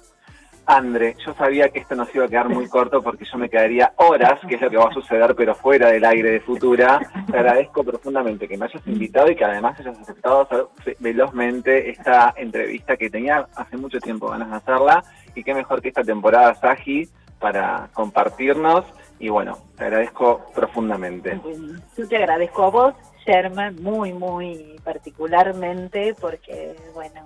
Andre, 0.66 1.14
yo 1.24 1.34
sabía 1.34 1.68
que 1.68 1.80
esto 1.80 1.94
nos 1.94 2.14
iba 2.14 2.24
a 2.24 2.28
quedar 2.28 2.48
muy 2.48 2.66
corto 2.68 3.02
porque 3.02 3.26
yo 3.30 3.36
me 3.36 3.50
quedaría 3.50 3.92
horas, 3.96 4.40
que 4.48 4.54
es 4.54 4.60
lo 4.62 4.70
que 4.70 4.78
va 4.78 4.88
a 4.88 4.94
suceder, 4.94 5.34
pero 5.34 5.54
fuera 5.54 5.88
del 5.90 6.04
aire 6.06 6.30
de 6.30 6.40
Futura. 6.40 7.00
Te 7.30 7.36
agradezco 7.36 7.84
profundamente 7.84 8.48
que 8.48 8.56
me 8.56 8.64
hayas 8.64 8.86
invitado 8.86 9.30
y 9.30 9.36
que 9.36 9.44
además 9.44 9.78
hayas 9.78 9.98
aceptado 9.98 10.70
velozmente 11.00 11.90
esta 11.90 12.32
entrevista 12.36 12.96
que 12.96 13.10
tenía 13.10 13.46
hace 13.54 13.76
mucho 13.76 13.98
tiempo 14.00 14.28
ganas 14.28 14.50
de 14.50 14.56
hacerla. 14.56 15.04
Y 15.34 15.44
qué 15.44 15.52
mejor 15.52 15.82
que 15.82 15.88
esta 15.88 16.02
temporada 16.02 16.54
Saji 16.54 17.10
para 17.44 17.90
compartirnos. 17.92 18.86
Y 19.18 19.28
bueno, 19.28 19.58
te 19.76 19.84
agradezco 19.84 20.46
profundamente. 20.54 21.38
Yo 21.94 22.08
te 22.08 22.16
agradezco 22.16 22.64
a 22.64 22.70
vos, 22.70 22.94
Sherman, 23.26 23.82
muy, 23.82 24.14
muy 24.14 24.80
particularmente, 24.82 26.14
porque, 26.18 26.74
bueno, 26.94 27.20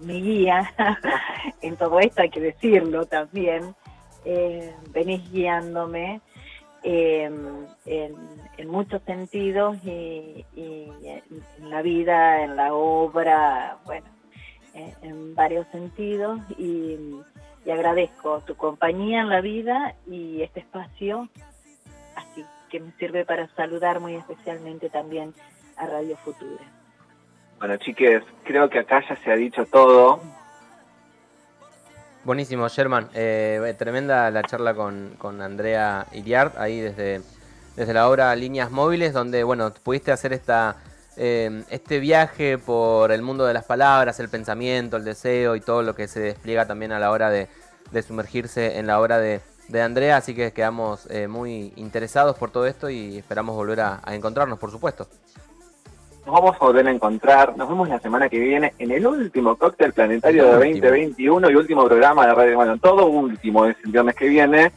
mi 0.00 0.20
guía 0.20 0.70
en 1.62 1.78
todo 1.78 1.98
esto, 1.98 2.20
hay 2.20 2.28
que 2.28 2.42
decirlo 2.42 3.06
también. 3.06 3.74
Eh, 4.26 4.74
venís 4.90 5.32
guiándome 5.32 6.20
em, 6.82 7.66
en, 7.86 8.68
muchos 8.68 9.00
sentidos 9.04 9.78
y, 9.82 10.44
en, 10.54 11.70
la 11.70 11.80
vida, 11.80 12.44
en 12.44 12.56
la 12.56 12.74
obra, 12.74 13.78
bueno, 13.86 14.08
en 14.74 15.34
varios 15.34 15.66
sentidos 15.68 16.38
y, 16.58 16.98
y 17.64 17.70
agradezco 17.70 18.40
tu 18.40 18.56
compañía 18.56 19.20
en 19.20 19.28
la 19.28 19.40
vida 19.40 19.94
y 20.06 20.42
este 20.42 20.60
espacio, 20.60 21.28
así 22.16 22.44
que 22.70 22.80
me 22.80 22.92
sirve 22.92 23.24
para 23.24 23.48
saludar 23.54 24.00
muy 24.00 24.14
especialmente 24.14 24.90
también 24.90 25.34
a 25.76 25.86
Radio 25.86 26.16
Futura. 26.16 26.64
Bueno, 27.58 27.76
chiques, 27.76 28.24
creo 28.44 28.68
que 28.68 28.80
acá 28.80 29.02
ya 29.08 29.16
se 29.22 29.30
ha 29.30 29.36
dicho 29.36 29.64
todo. 29.66 30.20
Buenísimo, 32.24 32.68
Sherman. 32.68 33.08
Eh, 33.14 33.74
tremenda 33.78 34.30
la 34.30 34.42
charla 34.42 34.74
con, 34.74 35.14
con 35.18 35.40
Andrea 35.42 36.06
Iriart, 36.12 36.56
ahí 36.56 36.80
desde, 36.80 37.20
desde 37.76 37.94
la 37.94 38.08
obra 38.08 38.34
Líneas 38.34 38.70
Móviles, 38.70 39.12
donde, 39.12 39.44
bueno, 39.44 39.72
pudiste 39.82 40.12
hacer 40.12 40.32
esta, 40.32 40.76
eh, 41.16 41.62
este 41.70 42.00
viaje 42.00 42.58
por 42.58 43.12
el 43.12 43.22
mundo 43.22 43.44
de 43.44 43.54
las 43.54 43.64
palabras, 43.64 44.20
el 44.20 44.28
pensamiento, 44.28 44.96
el 44.96 45.04
deseo 45.04 45.56
y 45.56 45.60
todo 45.60 45.82
lo 45.82 45.94
que 45.94 46.08
se 46.08 46.20
despliega 46.20 46.66
también 46.66 46.92
a 46.92 46.98
la 46.98 47.10
hora 47.10 47.30
de, 47.30 47.48
sumergirse 48.06 48.78
en 48.78 48.86
la 48.86 49.00
obra 49.00 49.18
de, 49.18 49.40
Andrea. 49.80 50.16
Así 50.16 50.34
que 50.34 50.52
quedamos 50.52 51.10
eh, 51.10 51.28
muy 51.28 51.72
interesados 51.76 52.36
por 52.36 52.50
todo 52.50 52.66
esto 52.66 52.90
y 52.90 53.18
esperamos 53.18 53.56
volver 53.56 53.80
a 53.80 54.02
encontrarnos, 54.08 54.58
por 54.58 54.70
supuesto. 54.70 55.08
Nos 56.24 56.36
vamos 56.36 56.56
a 56.60 56.64
volver 56.64 56.86
a 56.86 56.90
encontrar. 56.90 57.56
Nos 57.56 57.68
vemos 57.68 57.88
la 57.88 57.98
semana 57.98 58.28
que 58.28 58.38
viene 58.38 58.74
en 58.78 58.92
el 58.92 59.04
último 59.06 59.56
cóctel 59.56 59.92
planetario 59.92 60.44
de 60.44 60.52
2021 60.52 61.50
y 61.50 61.54
último 61.56 61.84
programa 61.86 62.26
de 62.26 62.34
radio. 62.34 62.56
Bueno, 62.56 62.78
todo 62.78 63.06
último 63.06 63.66
es 63.66 63.76
el 63.84 63.90
viernes 63.90 64.14
que 64.14 64.28
viene. 64.28 64.72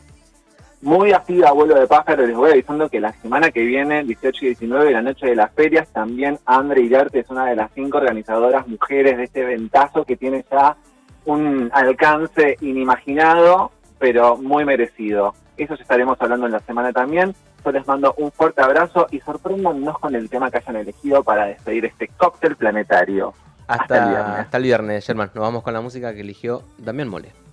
Muy 0.85 1.13
así 1.13 1.43
a 1.43 1.51
vuelo 1.51 1.73
de 1.73 1.87
pájaro, 1.87 2.27
les 2.27 2.35
voy 2.35 2.51
avisando 2.51 2.87
que 2.87 2.99
la 2.99 3.11
semana 3.13 3.49
que 3.49 3.63
viene, 3.63 4.03
18 4.03 4.45
y 4.45 4.47
19, 4.49 4.91
la 4.91 5.01
noche 5.01 5.25
de 5.25 5.35
las 5.35 5.51
ferias, 5.51 5.87
también 5.87 6.37
Andre 6.45 6.81
Irarte 6.81 7.21
es 7.21 7.29
una 7.31 7.47
de 7.47 7.55
las 7.55 7.71
cinco 7.73 7.97
organizadoras 7.97 8.67
mujeres 8.67 9.17
de 9.17 9.23
este 9.23 9.43
ventazo 9.43 10.05
que 10.05 10.15
tiene 10.15 10.45
ya 10.51 10.77
un 11.25 11.71
alcance 11.73 12.57
inimaginado, 12.61 13.71
pero 13.97 14.37
muy 14.37 14.63
merecido. 14.63 15.33
Eso 15.57 15.73
ya 15.73 15.81
estaremos 15.81 16.21
hablando 16.21 16.45
en 16.45 16.51
la 16.51 16.59
semana 16.59 16.93
también. 16.93 17.33
Yo 17.65 17.71
les 17.71 17.87
mando 17.87 18.13
un 18.19 18.31
fuerte 18.31 18.61
abrazo 18.61 19.07
y 19.09 19.19
sorpréndanos 19.21 19.97
con 19.97 20.13
el 20.13 20.29
tema 20.29 20.51
que 20.51 20.59
hayan 20.59 20.75
elegido 20.75 21.23
para 21.23 21.47
despedir 21.47 21.85
este 21.85 22.09
cóctel 22.09 22.57
planetario. 22.57 23.33
Hasta, 23.65 23.81
hasta 23.81 23.97
el 23.97 24.09
viernes. 24.11 24.37
Hasta 24.37 24.57
el 24.57 24.63
viernes, 24.63 25.05
Germán. 25.07 25.31
Nos 25.33 25.41
vamos 25.41 25.63
con 25.63 25.73
la 25.73 25.81
música 25.81 26.13
que 26.13 26.21
eligió 26.21 26.61
Damián 26.77 27.07
Mole. 27.07 27.44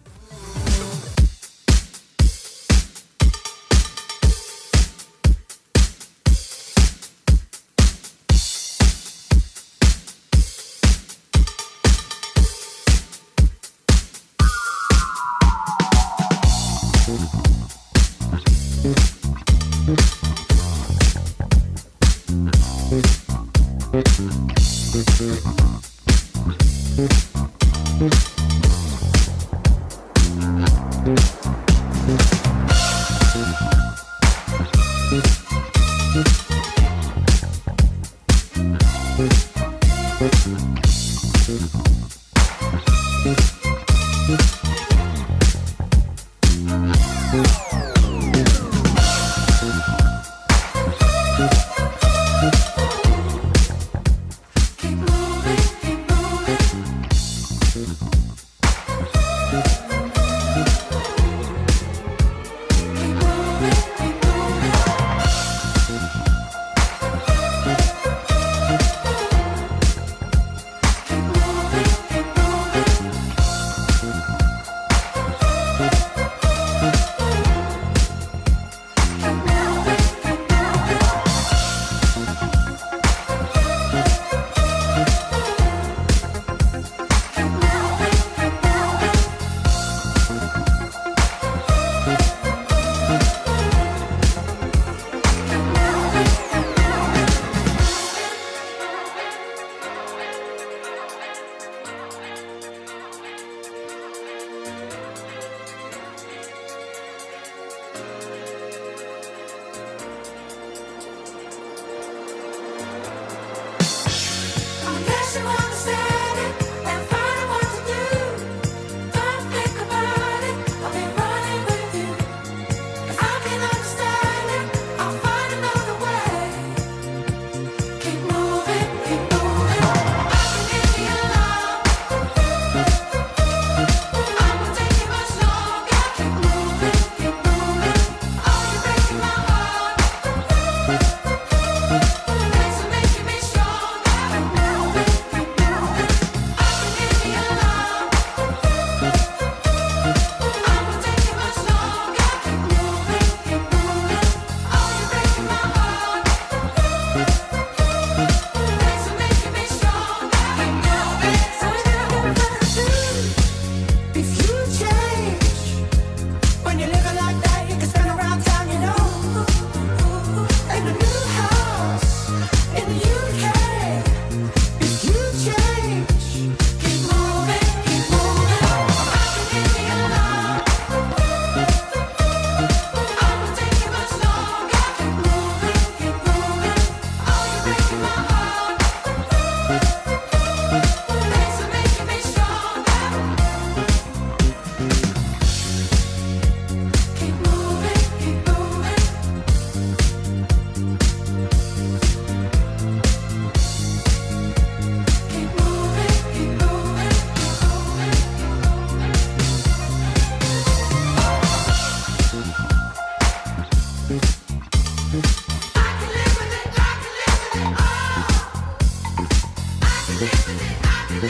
I've 220.81 221.21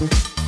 all. 0.00 0.45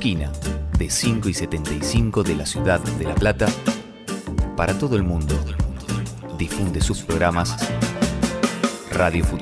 Esquina 0.00 0.32
de 0.78 0.88
5 0.88 1.28
y 1.28 1.34
75 1.34 2.22
de 2.22 2.34
la 2.34 2.46
ciudad 2.46 2.80
de 2.80 3.04
La 3.04 3.14
Plata, 3.14 3.46
para 4.56 4.72
todo 4.78 4.96
el 4.96 5.02
mundo, 5.02 5.38
difunde 6.38 6.80
sus 6.80 7.02
programas 7.02 7.54
Radio 8.90 9.22
Futuro. 9.26 9.38